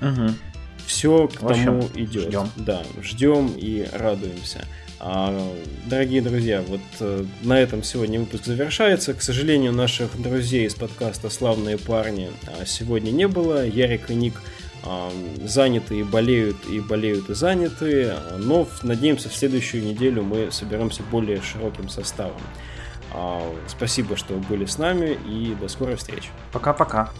Угу. 0.00 0.30
Все 0.86 1.28
к 1.28 1.42
общем, 1.42 1.64
тому 1.64 1.88
идет. 1.94 2.28
Ждем. 2.28 2.50
Да, 2.56 2.82
ждем 3.02 3.52
и 3.56 3.86
радуемся. 3.92 4.64
А, 5.00 5.54
дорогие 5.86 6.22
друзья, 6.22 6.62
вот 6.66 6.80
э, 7.00 7.24
на 7.42 7.58
этом 7.58 7.82
сегодня 7.82 8.20
выпуск 8.20 8.44
завершается. 8.44 9.12
К 9.12 9.22
сожалению, 9.22 9.72
наших 9.72 10.20
друзей 10.20 10.66
из 10.66 10.74
подкаста 10.74 11.30
«Славные 11.30 11.78
парни» 11.78 12.30
а, 12.46 12.64
сегодня 12.64 13.10
не 13.10 13.28
было. 13.28 13.66
Ярик 13.66 14.10
и 14.10 14.14
Ник 14.14 14.40
а, 14.82 15.10
заняты 15.44 15.98
и 15.98 16.02
болеют, 16.02 16.56
и 16.70 16.80
болеют 16.80 17.28
и 17.28 17.34
заняты. 17.34 18.14
Но 18.38 18.68
надеемся, 18.82 19.28
в 19.28 19.34
следующую 19.34 19.84
неделю 19.84 20.22
мы 20.22 20.50
соберемся 20.50 21.02
более 21.10 21.42
широким 21.42 21.88
составом. 21.88 22.40
Спасибо, 23.68 24.16
что 24.16 24.34
были 24.34 24.64
с 24.64 24.76
нами, 24.76 25.16
и 25.28 25.54
до 25.60 25.68
скорой 25.68 25.94
встречи. 25.94 26.30
Пока-пока. 26.50 27.12